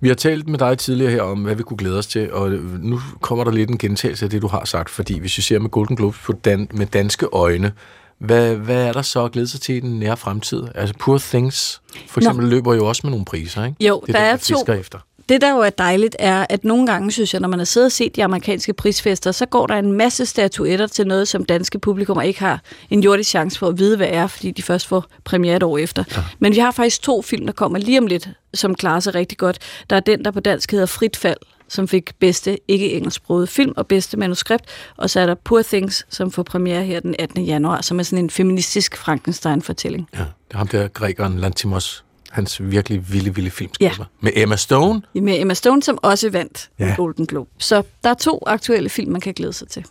[0.00, 2.50] Vi har talt med dig tidligere her om, hvad vi kunne glæde os til, og
[2.80, 5.58] nu kommer der lidt en gentagelse af det, du har sagt, fordi hvis vi ser
[5.58, 7.72] med Golden Globes på dan- med danske øjne,
[8.18, 10.62] hvad, hvad er der så at glæde sig til i den nære fremtid?
[10.74, 12.24] Altså Poor Things, for Nå.
[12.24, 13.86] eksempel, løber jo også med nogle priser, ikke?
[13.88, 14.98] Jo, det der den, er to- fisker Efter.
[15.28, 17.86] Det, der jo er dejligt, er, at nogle gange, synes jeg, når man har siddet
[17.86, 21.78] og set de amerikanske prisfester, så går der en masse statuetter til noget, som danske
[21.78, 25.04] publikummer ikke har en jordisk chance for at vide, hvad er, fordi de først får
[25.24, 26.04] premiere et år efter.
[26.16, 26.22] Ja.
[26.38, 29.38] Men vi har faktisk to film, der kommer lige om lidt, som klarer sig rigtig
[29.38, 29.58] godt.
[29.90, 31.36] Der er den, der på dansk hedder Frit Fald,
[31.68, 34.64] som fik bedste ikke-engelsksproget film og bedste manuskript,
[34.96, 37.44] og så er der Poor Things, som får premiere her den 18.
[37.44, 40.08] januar, som er sådan en feministisk Frankenstein-fortælling.
[40.14, 42.04] Ja, det er ham der grækeren Lantimos,
[42.34, 43.70] hans virkelig vilde, vilde film.
[43.80, 43.92] Ja.
[44.20, 45.02] Med Emma Stone.
[45.14, 46.86] Med Emma Stone, som også vandt ja.
[46.86, 46.94] Ja.
[46.96, 47.50] Golden Globe.
[47.58, 49.84] Så der er to aktuelle film, man kan glæde sig til.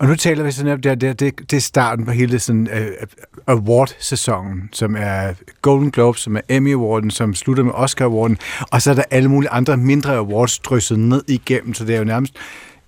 [0.00, 2.68] Og nu taler vi sådan om, det, det, det, det er starten på hele sådan,
[2.72, 3.06] uh,
[3.46, 5.32] award-sæsonen, som er
[5.62, 8.38] Golden Globe, som er Emmy Awarden, som slutter med Oscar Awarden,
[8.70, 11.98] og så er der alle mulige andre mindre awards drysset ned igennem, så det er
[11.98, 12.34] jo nærmest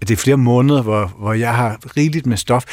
[0.09, 2.64] det er flere måneder, hvor, hvor jeg har rigeligt med stof.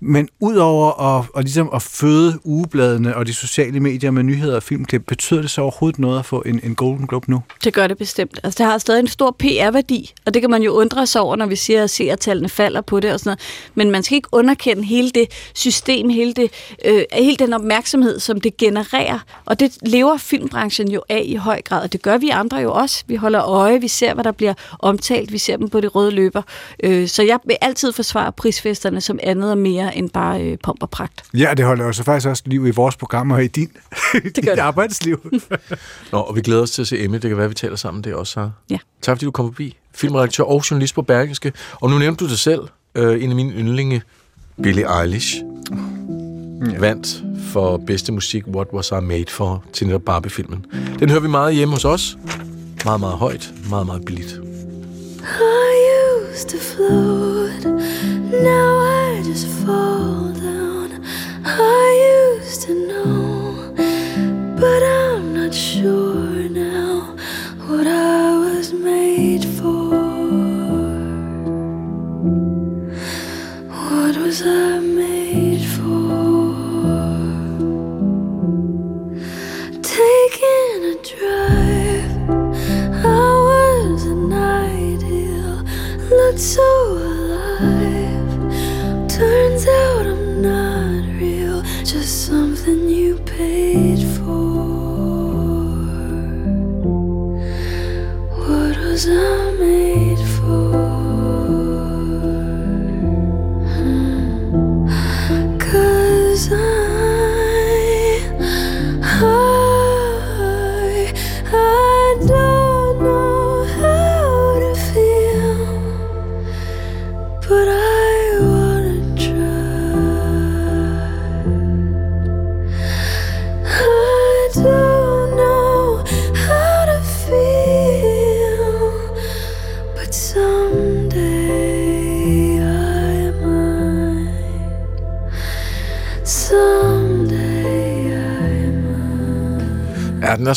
[0.00, 4.62] Men udover at, at, ligesom at føde ugebladene og de sociale medier med nyheder og
[4.62, 7.42] filmklip, betyder det så overhovedet noget at få en, en Golden Globe nu?
[7.64, 8.40] Det gør det bestemt.
[8.44, 11.36] Altså, det har stadig en stor PR-værdi, og det kan man jo undre sig over,
[11.36, 13.40] når vi siger, at seertallene falder på det og sådan noget.
[13.74, 16.50] Men man skal ikke underkende hele det system, hele, det,
[16.84, 19.18] øh, hele den opmærksomhed, som det genererer.
[19.44, 22.72] Og det lever filmbranchen jo af i høj grad, og det gør vi andre jo
[22.72, 23.04] også.
[23.06, 26.10] Vi holder øje, vi ser, hvad der bliver omtalt, vi ser dem på det røde
[26.10, 26.42] løber.
[26.82, 30.82] Øh, så jeg vil altid forsvare prisfesterne som andet og mere end bare øh, pomp
[30.82, 31.22] og pragt.
[31.34, 33.68] Ja, det holder jo så faktisk også liv i vores programmer og i din,
[34.12, 34.58] det dit det.
[34.58, 35.32] arbejdsliv.
[36.12, 37.14] Nå, og vi glæder os til at se Emmy.
[37.14, 38.50] Det kan være, vi taler sammen det også, Sarah.
[38.70, 38.78] Ja.
[39.02, 39.76] Tak fordi du kom forbi.
[39.94, 41.52] Filmredaktør og journalist på Bergenske.
[41.74, 42.60] Og nu nævnte du det selv.
[42.94, 44.02] Øh, en af mine yndlinge,
[44.62, 45.36] Billie Eilish,
[46.72, 46.78] ja.
[46.78, 50.66] vandt for bedste musik What Was I Made For til netop Barbie-filmen.
[50.98, 52.16] Den hører vi meget hjemme hos os.
[52.84, 53.52] Meget, meget højt.
[53.70, 54.40] Meget, meget billigt.
[55.20, 55.69] I
[56.40, 57.64] used to float,
[58.42, 61.04] now I just fall down.
[61.44, 63.74] I used to know,
[64.58, 67.14] but I'm not sure now
[67.66, 67.99] what I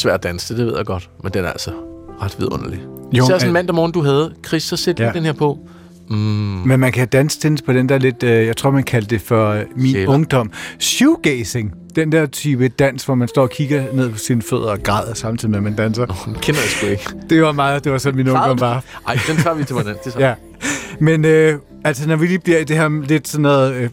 [0.03, 1.09] svær at danse, det ved jeg godt.
[1.23, 1.71] Men den er altså
[2.21, 2.79] ret vidunderlig.
[3.13, 4.33] Jo, så sådan en mandag morgen, du havde.
[4.47, 5.11] Chris, så sæt ja.
[5.13, 5.59] Den her på.
[6.09, 9.09] Mm, Men man kan danse til på den der lidt, øh, jeg tror man kaldte
[9.09, 10.09] det for øh, min Sjæler.
[10.13, 11.73] ungdom, shoegazing.
[11.95, 15.13] Den der type dans, hvor man står og kigger ned på sine fødder og græder
[15.13, 16.05] samtidig med, at man danser.
[16.05, 17.03] den kender jeg sgu ikke.
[17.29, 18.83] Det var meget, det var sådan min ungdom var.
[19.07, 19.95] Ej, den tager vi til hvordan.
[20.03, 20.19] Det så.
[20.19, 20.33] Ja.
[20.99, 23.89] Men øh, altså, når vi lige bliver i det her lidt sådan noget øh,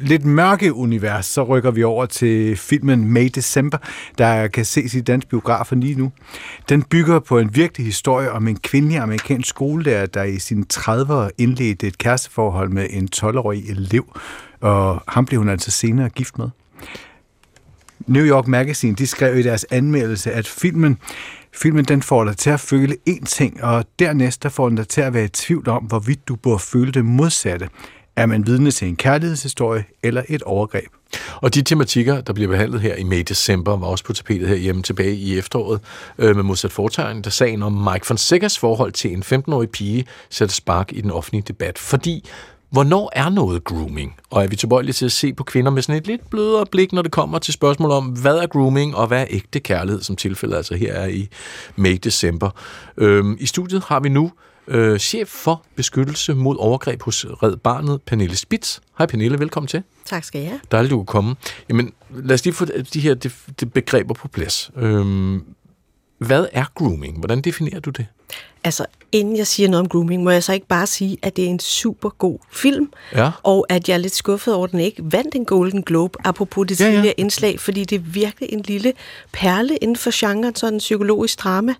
[0.00, 3.78] lidt mørke univers, så rykker vi over til filmen May December,
[4.18, 6.12] der kan ses i dansk biografer lige nu.
[6.68, 11.28] Den bygger på en virkelig historie om en kvindelig amerikansk skolelærer, der i sine 30'ere
[11.38, 14.18] indledte et kæresteforhold med en 12-årig elev,
[14.60, 16.48] og ham blev hun altså senere gift med.
[18.06, 20.98] New York Magazine de skrev i deres anmeldelse, at filmen,
[21.52, 24.88] filmen den får dig til at føle én ting, og dernæst der får den dig
[24.88, 27.68] til at være i tvivl om, hvorvidt du burde føle det modsatte.
[28.20, 30.86] Er man vidne til en kærlighedshistorie eller et overgreb?
[31.36, 35.14] Og de tematikker, der bliver behandlet her i May-December, var også på tapetet herhjemme tilbage
[35.14, 35.80] i efteråret
[36.18, 40.52] øh, med modsat foretegn, der sagen om Mike Fonsecas forhold til en 15-årig pige sætter
[40.52, 41.78] spark i den offentlige debat.
[41.78, 42.28] Fordi
[42.70, 44.14] Hvornår er noget grooming?
[44.30, 46.92] Og er vi tilbøjelige til at se på kvinder med sådan et lidt blødere blik,
[46.92, 50.16] når det kommer til spørgsmål om, hvad er grooming og hvad er ægte kærlighed, som
[50.16, 51.28] tilfældet altså her er i
[51.78, 52.50] May-December.
[52.96, 54.30] Øhm, I studiet har vi nu
[54.70, 58.78] øh, chef for beskyttelse mod overgreb hos Red Barnet, Pernille Spitz.
[58.98, 59.82] Hej Pernille, velkommen til.
[60.04, 60.60] Tak skal jeg have.
[60.70, 61.36] Dejligt, du kunne komme.
[61.68, 62.64] Jamen, lad os lige få
[62.94, 64.70] de her de, de begreber på plads.
[64.76, 65.44] Øhm,
[66.18, 67.18] hvad er grooming?
[67.18, 68.06] Hvordan definerer du det?
[68.64, 71.44] Altså, inden jeg siger noget om grooming, må jeg så ikke bare sige, at det
[71.44, 73.30] er en super god film, Ja.
[73.42, 76.66] og at jeg er lidt skuffet over, at den ikke vandt en Golden Globe, apropos
[76.68, 76.90] det Ja, ja.
[76.92, 78.92] tidligere indslag, fordi det er virkelig en lille
[79.32, 81.74] perle inden for genren, sådan en psykologisk drama.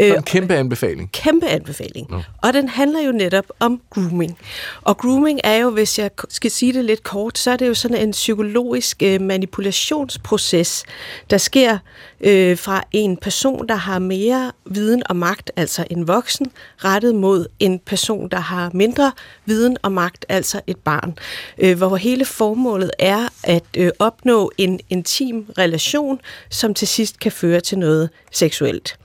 [0.00, 1.12] Så en kæmpe anbefaling.
[1.12, 2.10] Kæmpe anbefaling.
[2.42, 4.38] Og den handler jo netop om grooming.
[4.82, 7.74] Og grooming er jo, hvis jeg skal sige det lidt kort, så er det jo
[7.74, 10.84] sådan en psykologisk øh, manipulationsproces,
[11.30, 11.78] der sker
[12.20, 16.46] øh, fra en person, der har mere viden og magt, altså en voksen,
[16.84, 19.12] rettet mod en person, der har mindre
[19.46, 21.18] viden og magt, altså et barn.
[21.58, 27.32] Øh, hvor hele formålet er at øh, opnå en intim relation, som til sidst kan
[27.32, 28.98] føre til noget seksuelt.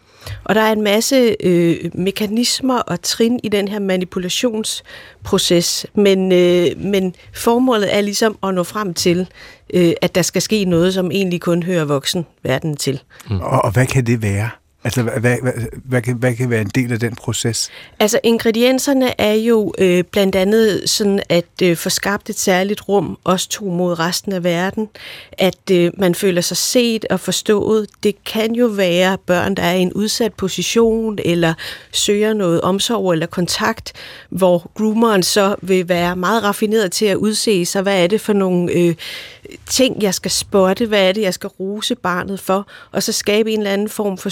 [0.43, 6.67] Og der er en masse øh, mekanismer og trin i den her manipulationsproces, men, øh,
[6.77, 9.27] men formålet er ligesom at nå frem til,
[9.73, 13.01] øh, at der skal ske noget, som egentlig kun hører voksenverdenen til.
[13.29, 13.41] Mm.
[13.41, 14.49] Og, og hvad kan det være?
[14.83, 15.53] Altså, hvad, hvad, hvad,
[15.83, 17.69] hvad, kan, hvad kan være en del af den proces?
[17.99, 23.17] Altså ingredienserne er jo øh, blandt andet sådan at øh, få skabt et særligt rum,
[23.23, 24.89] også to mod resten af verden,
[25.31, 27.87] at øh, man føler sig set og forstået.
[28.03, 31.53] Det kan jo være børn, der er i en udsat position, eller
[31.91, 33.93] søger noget omsorg eller kontakt,
[34.29, 38.33] hvor groomeren så vil være meget raffineret til at udse sig, hvad er det for
[38.33, 38.95] nogle øh,
[39.69, 43.51] ting, jeg skal spotte, hvad er det, jeg skal rose barnet for, og så skabe
[43.51, 44.29] en eller anden form for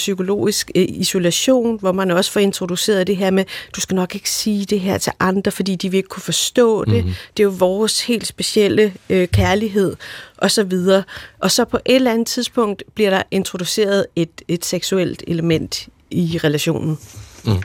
[0.48, 4.30] psykologisk øh, isolation, hvor man også får introduceret det her med, du skal nok ikke
[4.30, 7.06] sige det her til andre, fordi de vil ikke kunne forstå det.
[7.06, 7.14] Mhm.
[7.38, 9.96] Det er jo vores helt specielle øh, kærlighed,
[10.38, 11.04] og så videre.
[11.40, 16.40] Og så på et eller andet tidspunkt bliver der introduceret et, et seksuelt element i
[16.44, 16.98] relationen.
[17.46, 17.62] Mm.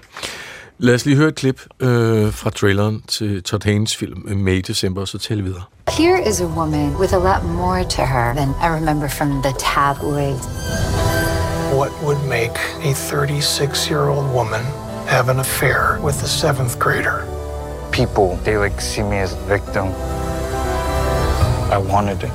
[0.78, 4.62] Lad os lige høre et klip øh, fra traileren til Todd Haynes film øh, May
[4.66, 5.64] December, og så tæller vi videre.
[5.88, 9.52] Here is a woman with a lot more to her than I remember from the
[9.58, 11.33] tabloids.
[11.74, 14.62] What would make a 36 year old woman
[15.06, 17.26] have an affair with a seventh grader?
[17.90, 19.86] People, they like see me as a victim.
[21.72, 22.32] I wanted it.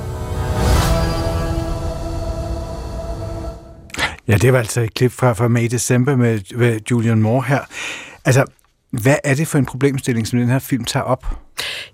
[4.28, 7.62] Ja, det var altså et klip fra, fra May December med, med Julian Moore her.
[8.26, 8.46] Altså,
[8.92, 11.26] hvad er det for en problemstilling, som den her film tager op?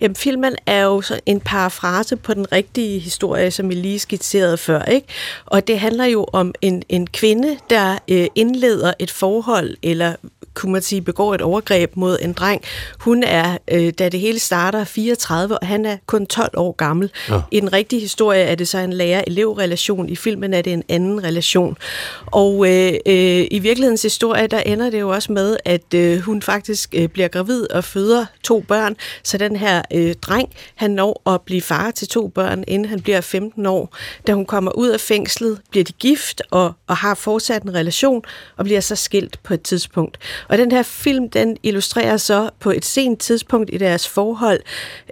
[0.01, 4.57] Jamen, filmen er jo så en parafrase på den rigtige historie, som vi lige skitserede
[4.57, 5.07] før, ikke?
[5.45, 10.15] Og det handler jo om en, en kvinde, der øh, indleder et forhold, eller
[10.55, 12.61] kunne man sige, begår et overgreb mod en dreng.
[12.99, 17.11] Hun er, øh, da det hele starter, 34, og han er kun 12 år gammel.
[17.29, 17.41] Ja.
[17.51, 20.09] I den rigtige historie er det så en lærer-elev-relation.
[20.09, 21.77] I filmen er det en anden relation.
[22.25, 26.41] Og øh, øh, i virkelighedens historie, der ender det jo også med, at øh, hun
[26.41, 28.95] faktisk øh, bliver gravid og føder to børn.
[29.23, 33.01] Så den her øh, dreng, han når at blive far til to børn, inden han
[33.01, 33.95] bliver 15 år.
[34.27, 38.23] Da hun kommer ud af fængslet, bliver de gift og, og har fortsat en relation,
[38.57, 40.17] og bliver så skilt på et tidspunkt.
[40.47, 44.59] Og den her film, den illustrerer så på et sent tidspunkt i deres forhold,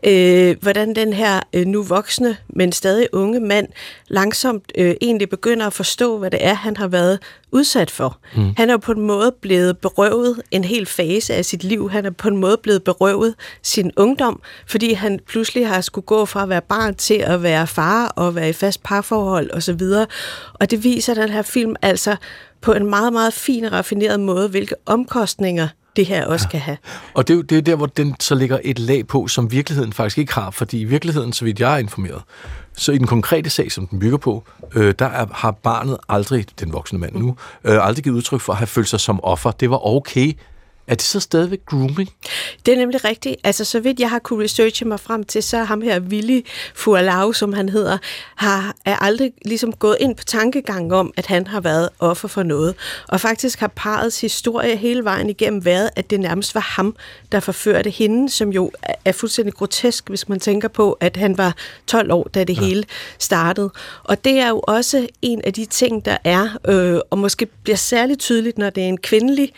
[0.04, 3.68] øh, hvordan den her øh, nu voksne, men stadig unge mand
[4.08, 7.20] langsomt øh, egentlig begynder at forstå, hvad det er, han har været
[7.52, 8.18] udsat for.
[8.36, 8.54] Mm.
[8.58, 11.90] Han er på en måde blevet berøvet en hel fase af sit liv.
[11.90, 16.26] Han er på en måde blevet berøvet sin ungdom, fordi han pludselig har skulle gå
[16.26, 19.82] fra at være barn til at være far og være i fast parforhold osv.
[20.54, 22.16] Og det viser den her film altså
[22.64, 26.52] på en meget, meget fin og raffineret måde, hvilke omkostninger det her også ja.
[26.52, 26.78] kan have.
[27.14, 29.94] Og det er det er der, hvor den så ligger et lag på, som virkeligheden
[29.94, 30.52] faktisk ikke har.
[30.52, 32.22] Fordi i virkeligheden, så vidt jeg er informeret,
[32.78, 34.44] så i den konkrete sag, som den bygger på,
[34.76, 38.54] øh, der er, har barnet aldrig, den voksne mand nu, øh, aldrig givet udtryk for
[38.54, 39.52] at have følt sig som offer.
[39.52, 40.34] Det var okay,
[40.88, 42.10] er det så stadigvæk grooming?
[42.66, 43.36] Det er nemlig rigtigt.
[43.44, 46.42] Altså, så vidt jeg har kunne researche mig frem til, så er ham her Willy
[46.76, 47.98] Fualau, som han hedder,
[48.36, 52.44] har, er aldrig ligesom gået ind på tankegangen om, at han har været offer for
[52.44, 52.76] noget.
[53.08, 56.96] Og faktisk har parets historie hele vejen igennem været, at det nærmest var ham,
[57.32, 61.38] der forførte hende, som jo er- er fuldstændig grotesk, hvis man tænker på, at han
[61.38, 61.56] var
[61.88, 62.64] 12 år, da det ja.
[62.66, 62.84] hele
[63.20, 63.70] startede.
[64.04, 67.78] Og det er jo også en af de ting, der er, øh, og måske bliver
[67.78, 69.54] særligt tydeligt, når det er en kvindelig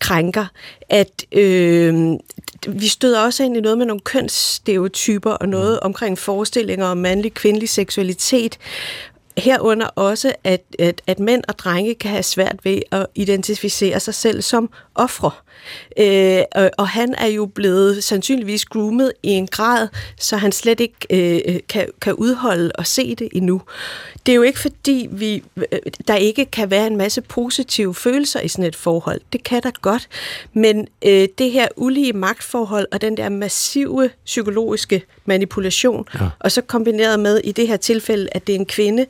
[0.00, 0.46] krænker,
[0.88, 2.12] at øh,
[2.68, 7.34] vi støder også ind i noget med nogle kønsstereotyper og noget omkring forestillinger om mandlig
[7.34, 8.58] kvindelig seksualitet.
[9.38, 14.14] Herunder også, at, at, at mænd og drenge kan have svært ved at identificere sig
[14.14, 15.30] selv som ofre.
[15.98, 19.88] Øh, og, og han er jo blevet sandsynligvis groomet i en grad,
[20.18, 23.62] så han slet ikke øh, kan, kan udholde og se det endnu.
[24.26, 25.78] Det er jo ikke fordi, vi, øh,
[26.08, 29.20] der ikke kan være en masse positive følelser i sådan et forhold.
[29.32, 30.08] Det kan der godt.
[30.52, 36.28] Men øh, det her ulige magtforhold og den der massive psykologiske manipulation, ja.
[36.38, 39.06] og så kombineret med i det her tilfælde, at det er en kvinde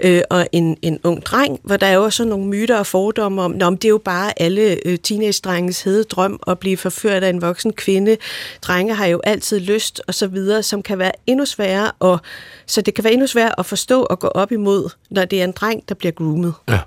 [0.00, 3.42] øh, og en, en ung dreng, hvor der er jo også nogle myter og fordomme
[3.42, 7.22] om, Nå, men det er jo bare alle øh, teenage-drenges hede drøm at blive forført
[7.22, 8.16] af en voksen kvinde.
[8.62, 12.20] Drenge har jo altid lyst og så videre, som kan være endnu sværere, og,
[12.66, 15.44] så det kan være endnu sværere at forstå og gå op imod, når det er
[15.44, 16.54] en dreng, der bliver groomet.
[16.68, 16.78] Ja.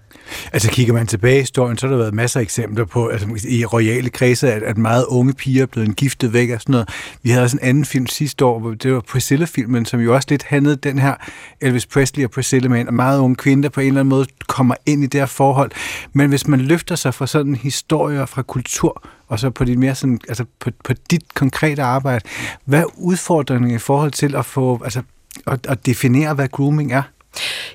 [0.54, 3.28] Altså kigger man tilbage i historien, så har der været masser af eksempler på, altså
[3.48, 6.90] i royale kredse, at, at meget unge piger er blevet giftet væk og sådan noget.
[7.24, 10.28] Vi havde også en anden film sidste år, hvor det var Priscilla-filmen, som jo også
[10.32, 11.14] lidt handlede den her
[11.62, 14.26] Elvis Presley og Priscilla med en meget unge kvinde, der på en eller anden måde
[14.48, 15.72] kommer ind i det her forhold.
[16.14, 18.87] Men hvis man løfter sig fra sådan en historie og fra kultur,
[19.28, 22.26] og så på dit mere sådan, altså på, på dit konkrete arbejde,
[22.66, 25.02] hvad er udfordringen i forhold til at få, altså
[25.48, 27.02] at, at definere, hvad grooming er?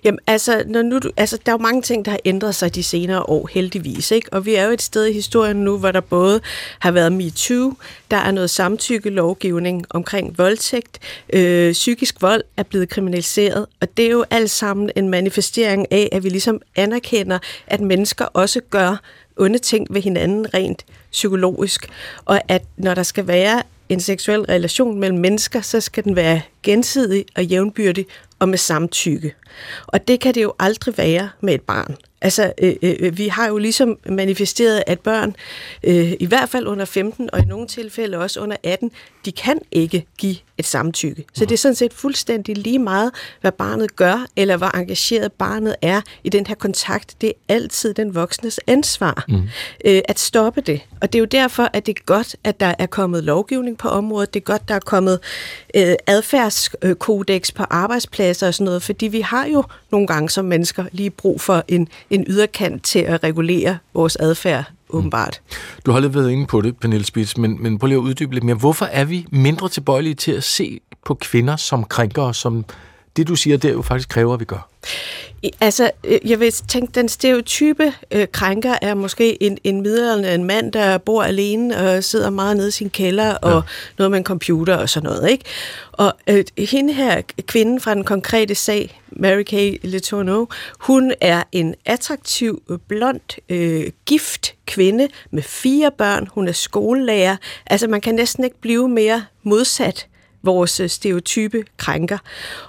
[0.05, 2.75] Jamen, altså, når nu, du- altså, der er jo mange ting, der har ændret sig
[2.75, 4.11] de senere år, heldigvis.
[4.11, 4.33] Ikke?
[4.33, 6.41] Og vi er jo et sted i historien nu, hvor der både
[6.79, 7.73] har været MeToo,
[8.11, 10.99] der er noget samtykkelovgivning omkring voldtægt,
[11.33, 16.09] øh, psykisk vold er blevet kriminaliseret, og det er jo alt sammen en manifestering af,
[16.13, 18.97] at vi ligesom anerkender, at mennesker også gør
[19.37, 21.89] onde ting ved hinanden rent psykologisk,
[22.25, 26.41] og at når der skal være en seksuel relation mellem mennesker, så skal den være
[26.63, 28.07] gensidig og jævnbyrdig
[28.39, 29.35] og med samtykke.
[29.87, 31.97] Og det kan det jo aldrig være med et barn.
[32.23, 35.37] Altså, øh, øh, vi har jo ligesom manifesteret, at børn,
[35.85, 38.91] øh, i hvert fald under 15, og i nogle tilfælde også under 18,
[39.25, 41.25] de kan ikke give et samtykke.
[41.35, 45.77] Så det er sådan set fuldstændig lige meget, hvad barnet gør, eller hvor engageret barnet
[45.83, 47.17] er i den her kontakt.
[47.21, 49.43] Det er altid den voksnes ansvar mm.
[49.85, 50.81] øh, at stoppe det.
[51.01, 53.89] Og det er jo derfor, at det er godt, at der er kommet lovgivning på
[53.89, 54.35] området.
[54.35, 55.19] Det er godt, der er kommet
[55.77, 60.85] øh, adfærdskodex på arbejdspladser og sådan noget, fordi vi har jo nogle gange som mennesker
[60.93, 65.41] lige brug for en, en yderkant til at regulere vores adfærd, åbenbart.
[65.87, 68.35] Du har lidt været inde på det, Pernille Spitz, men, men prøv lige at uddybe
[68.35, 68.57] lidt mere.
[68.57, 72.65] Hvorfor er vi mindre tilbøjelige til at se på kvinder som krænkere, som
[73.17, 74.69] det, du siger, der jo faktisk kræver, at vi gør?
[75.61, 80.45] Altså, øh, jeg vil tænke, den stereotype øh, krænker er måske en, en middelaldrende en
[80.45, 83.61] mand, der bor alene og sidder meget nede i sin kælder og ja.
[83.99, 85.45] noget med en computer og sådan noget, ikke?
[85.93, 90.49] Og øh, hende her, kvinden fra den konkrete sag, Mary Kay Letourneau,
[90.79, 96.29] hun er en attraktiv, blond, øh, gift kvinde med fire børn.
[96.35, 97.37] Hun er skolelærer.
[97.67, 100.07] Altså, man kan næsten ikke blive mere modsat
[100.43, 102.19] vores øh, stereotype krænker.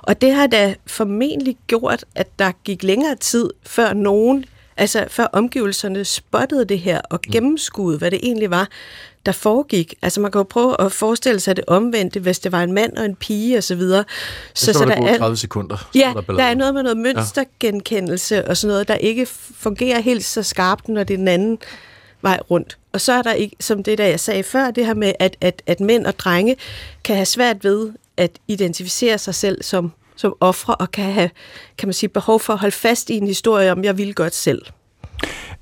[0.02, 4.46] Og det har da formentlig gjort, at der gik længere tid, før nogen,
[4.78, 8.68] altså før omgivelserne spottede det her og gennemskuede, hvad det egentlig var,
[9.26, 9.94] der foregik.
[10.02, 12.98] Altså man kan jo prøve at forestille sig det omvendte, hvis det var en mand
[12.98, 13.82] og en pige osv.
[13.82, 14.04] Så,
[14.54, 15.90] så, Så, så der, der 30 sekunder.
[15.96, 16.50] Ja, er der ballade.
[16.50, 21.04] er noget med noget mønstergenkendelse og sådan noget, der ikke fungerer helt så skarpt, når
[21.04, 21.58] det er den anden
[22.24, 22.78] vej rundt.
[22.94, 25.38] Og så er der ikke, som det der jeg sagde før, det her med, at,
[25.42, 26.56] at, at mænd og drenge
[27.04, 31.30] kan have svært ved at identificere sig selv som, som ofre, og kan have,
[31.78, 34.36] kan man sige, behov for at holde fast i en historie om, jeg vil godt
[34.36, 34.62] selv.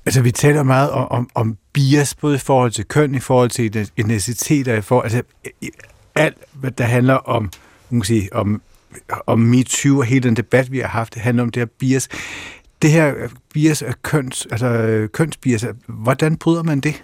[0.06, 3.50] Altså, vi taler meget om, om, om bias, både i forhold til køn, i forhold
[3.50, 5.22] til etnicitet, og i forhold, altså,
[6.14, 7.50] alt, hvad der handler om,
[7.90, 8.62] man kan sige, om,
[9.26, 12.08] om MeToo og hele den debat, vi har haft, det handler om det her bias.
[12.82, 13.14] Det her
[13.54, 17.02] bias af køns, altså øh, kønsbias, hvordan bryder man det?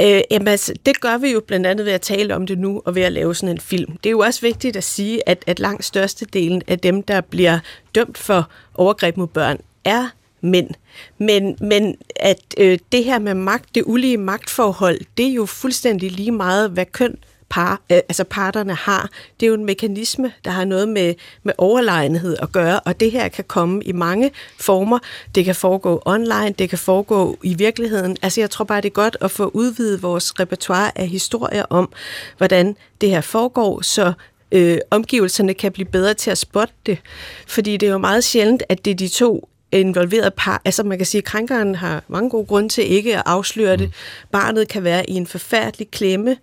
[0.00, 2.82] Øh, jamen altså, det gør vi jo blandt andet ved at tale om det nu,
[2.84, 3.96] og ved at lave sådan en film.
[3.96, 7.58] Det er jo også vigtigt at sige, at, at langt størstedelen af dem, der bliver
[7.94, 10.08] dømt for overgreb mod børn, er
[10.40, 10.70] mænd.
[11.18, 16.12] Men, men at øh, det her med magt, det ulige magtforhold, det er jo fuldstændig
[16.12, 17.16] lige meget, hvad køn
[17.48, 19.10] par, øh, altså parterne har.
[19.40, 23.10] Det er jo en mekanisme, der har noget med, med overlegenhed at gøre, og det
[23.10, 24.30] her kan komme i mange
[24.60, 24.98] former.
[25.34, 28.16] Det kan foregå online, det kan foregå i virkeligheden.
[28.22, 31.92] Altså jeg tror bare, det er godt at få udvidet vores repertoire af historier om,
[32.36, 34.12] hvordan det her foregår, så
[34.52, 36.98] øh, omgivelserne kan blive bedre til at spotte det.
[37.46, 40.62] Fordi det er jo meget sjældent, at det er de to involverede par.
[40.64, 43.92] Altså man kan sige, at krænkeren har mange gode grunde til ikke at afsløre det.
[44.32, 46.36] Barnet kan være i en forfærdelig klemme,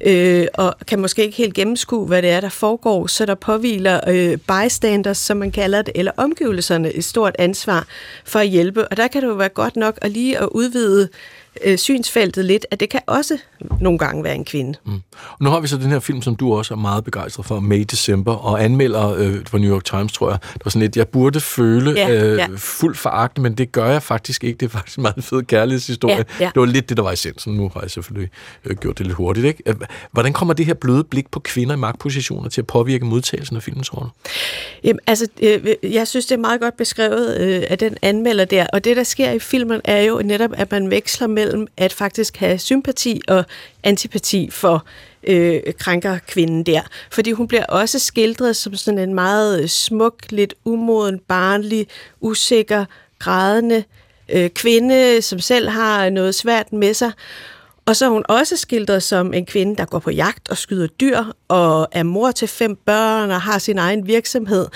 [0.00, 4.00] øh, og kan måske ikke helt gennemskue, hvad det er, der foregår, så der påviler
[4.08, 7.86] øh, bystanders, som man kalder det, eller omgivelserne et stort ansvar
[8.24, 8.88] for at hjælpe.
[8.88, 11.39] Og der kan det jo være godt nok at lige at udvide øh,
[11.76, 13.38] synsfeltet lidt, at det kan også
[13.80, 14.78] nogle gange være en kvinde.
[14.86, 14.92] Mm.
[15.12, 17.60] Og nu har vi så den her film, som du også er meget begejstret for,
[17.60, 20.38] May December, og anmelder øh, for New York Times, tror jeg.
[20.42, 22.46] Der var sådan lidt, jeg burde føle Ja, øh, ja.
[22.56, 24.56] fuld foragt, men det gør jeg faktisk ikke.
[24.58, 26.16] Det er faktisk en meget fed kærlighedshistorie.
[26.16, 26.50] Ja, ja.
[26.54, 27.54] Det var lidt det, der var essensen.
[27.54, 28.30] Nu har jeg selvfølgelig
[28.64, 29.46] øh, gjort det lidt hurtigt.
[29.46, 29.62] Ikke?
[29.66, 29.74] Øh,
[30.12, 33.62] Hvordan kommer det her bløde blik på kvinder i magtpositioner til at påvirke modtagelsen af
[33.62, 34.10] filmens rolle?
[34.84, 38.66] Jamen, altså, øh, jeg synes, det er meget godt beskrevet øh, af den anmelder der,
[38.72, 42.36] og det, der sker i filmen, er jo netop, at man veksler mellem at faktisk
[42.36, 43.44] have sympati og
[43.82, 44.84] antipati for
[45.24, 46.82] øh, krænker kvinden der.
[47.10, 51.86] Fordi hun bliver også skildret som sådan en meget smuk, lidt umoden, barnlig,
[52.20, 52.84] usikker,
[53.18, 53.84] grædende
[54.28, 57.12] øh, kvinde, som selv har noget svært med sig.
[57.86, 60.86] Og så er hun også skildret som en kvinde, der går på jagt og skyder
[60.86, 64.66] dyr, og er mor til fem børn og har sin egen virksomhed.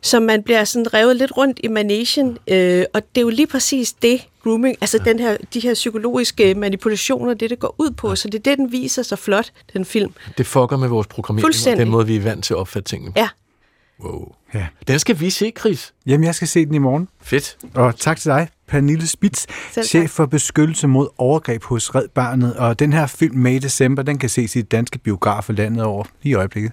[0.00, 3.46] Så man bliver sådan revet lidt rundt i managen, øh, og det er jo lige
[3.46, 5.10] præcis det, grooming, altså ja.
[5.10, 8.58] den her, de her psykologiske manipulationer, det det går ud på, så det er det,
[8.58, 10.12] den viser så flot, den film.
[10.38, 13.12] Det fucker med vores programmering, og den måde, vi er vant til at opfatte tingene.
[13.16, 13.28] Ja.
[14.04, 14.32] Wow.
[14.54, 14.66] Ja.
[14.88, 15.94] Den skal vi se, Chris.
[16.06, 17.08] Jamen, jeg skal se den i morgen.
[17.22, 17.56] Fedt.
[17.74, 19.46] Og tak til dig, Pernille Spitz,
[19.84, 22.56] chef for beskyttelse mod overgreb hos Red Barnet.
[22.56, 26.34] Og den her film, May December, den kan ses i danske biografer landet over i
[26.34, 26.72] øjeblikket.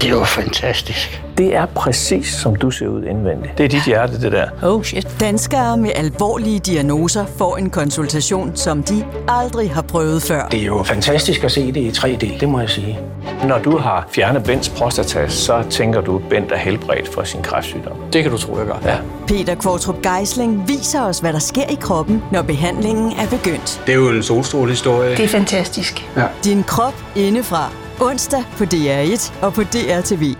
[0.00, 1.22] Det var fantastisk.
[1.38, 3.58] Det er præcis som du ser ud indvendigt.
[3.58, 4.46] Det er dit hjerte, det der.
[4.62, 5.08] Oh shit.
[5.20, 10.48] Danskere med alvorlige diagnoser får en konsultation, som de aldrig har prøvet før.
[10.48, 12.98] Det er jo fantastisk at se det i 3D, det må jeg sige.
[13.44, 17.42] Når du har fjernet Bents prostata, så tænker du, at Bent er helbredt for sin
[17.42, 17.96] kræftsygdom.
[18.12, 18.78] Det kan du tro, jeg gør.
[18.84, 18.96] Ja.
[19.26, 23.82] Peter Kvartrup Geisling viser os, hvad der sker i kroppen, når behandlingen er begyndt.
[23.86, 25.10] Det er jo en solstrålehistorie.
[25.16, 26.08] Det er fantastisk.
[26.16, 26.24] Ja.
[26.44, 27.72] Din krop indefra.
[28.02, 30.34] Onsdag på DR1 og på DRTV.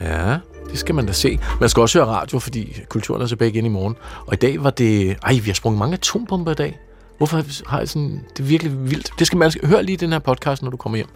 [0.00, 0.38] Ja,
[0.70, 1.38] det skal man da se.
[1.60, 3.96] Man skal også høre radio, fordi kulturen er tilbage igen i morgen.
[4.26, 5.16] Og i dag var det...
[5.22, 6.78] Ej, vi har sprunget mange atombomber i dag.
[7.18, 8.20] Hvorfor har jeg sådan...
[8.36, 9.12] Det er virkelig vildt.
[9.18, 11.08] Det skal man høre lige i den her podcast, når du kommer hjem.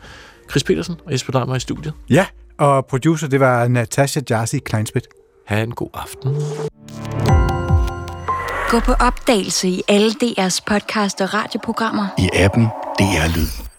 [0.51, 1.95] Chris Petersen og Jesper Dahmer i studiet.
[2.11, 2.27] Ja,
[2.59, 5.07] og producer, det var Natasha Jarsi Kleinsmith.
[5.47, 6.35] Ha' en god aften.
[8.69, 12.07] Gå på opdagelse i alle DR's podcast og radioprogrammer.
[12.19, 12.65] I appen
[12.99, 13.74] DR Lyd.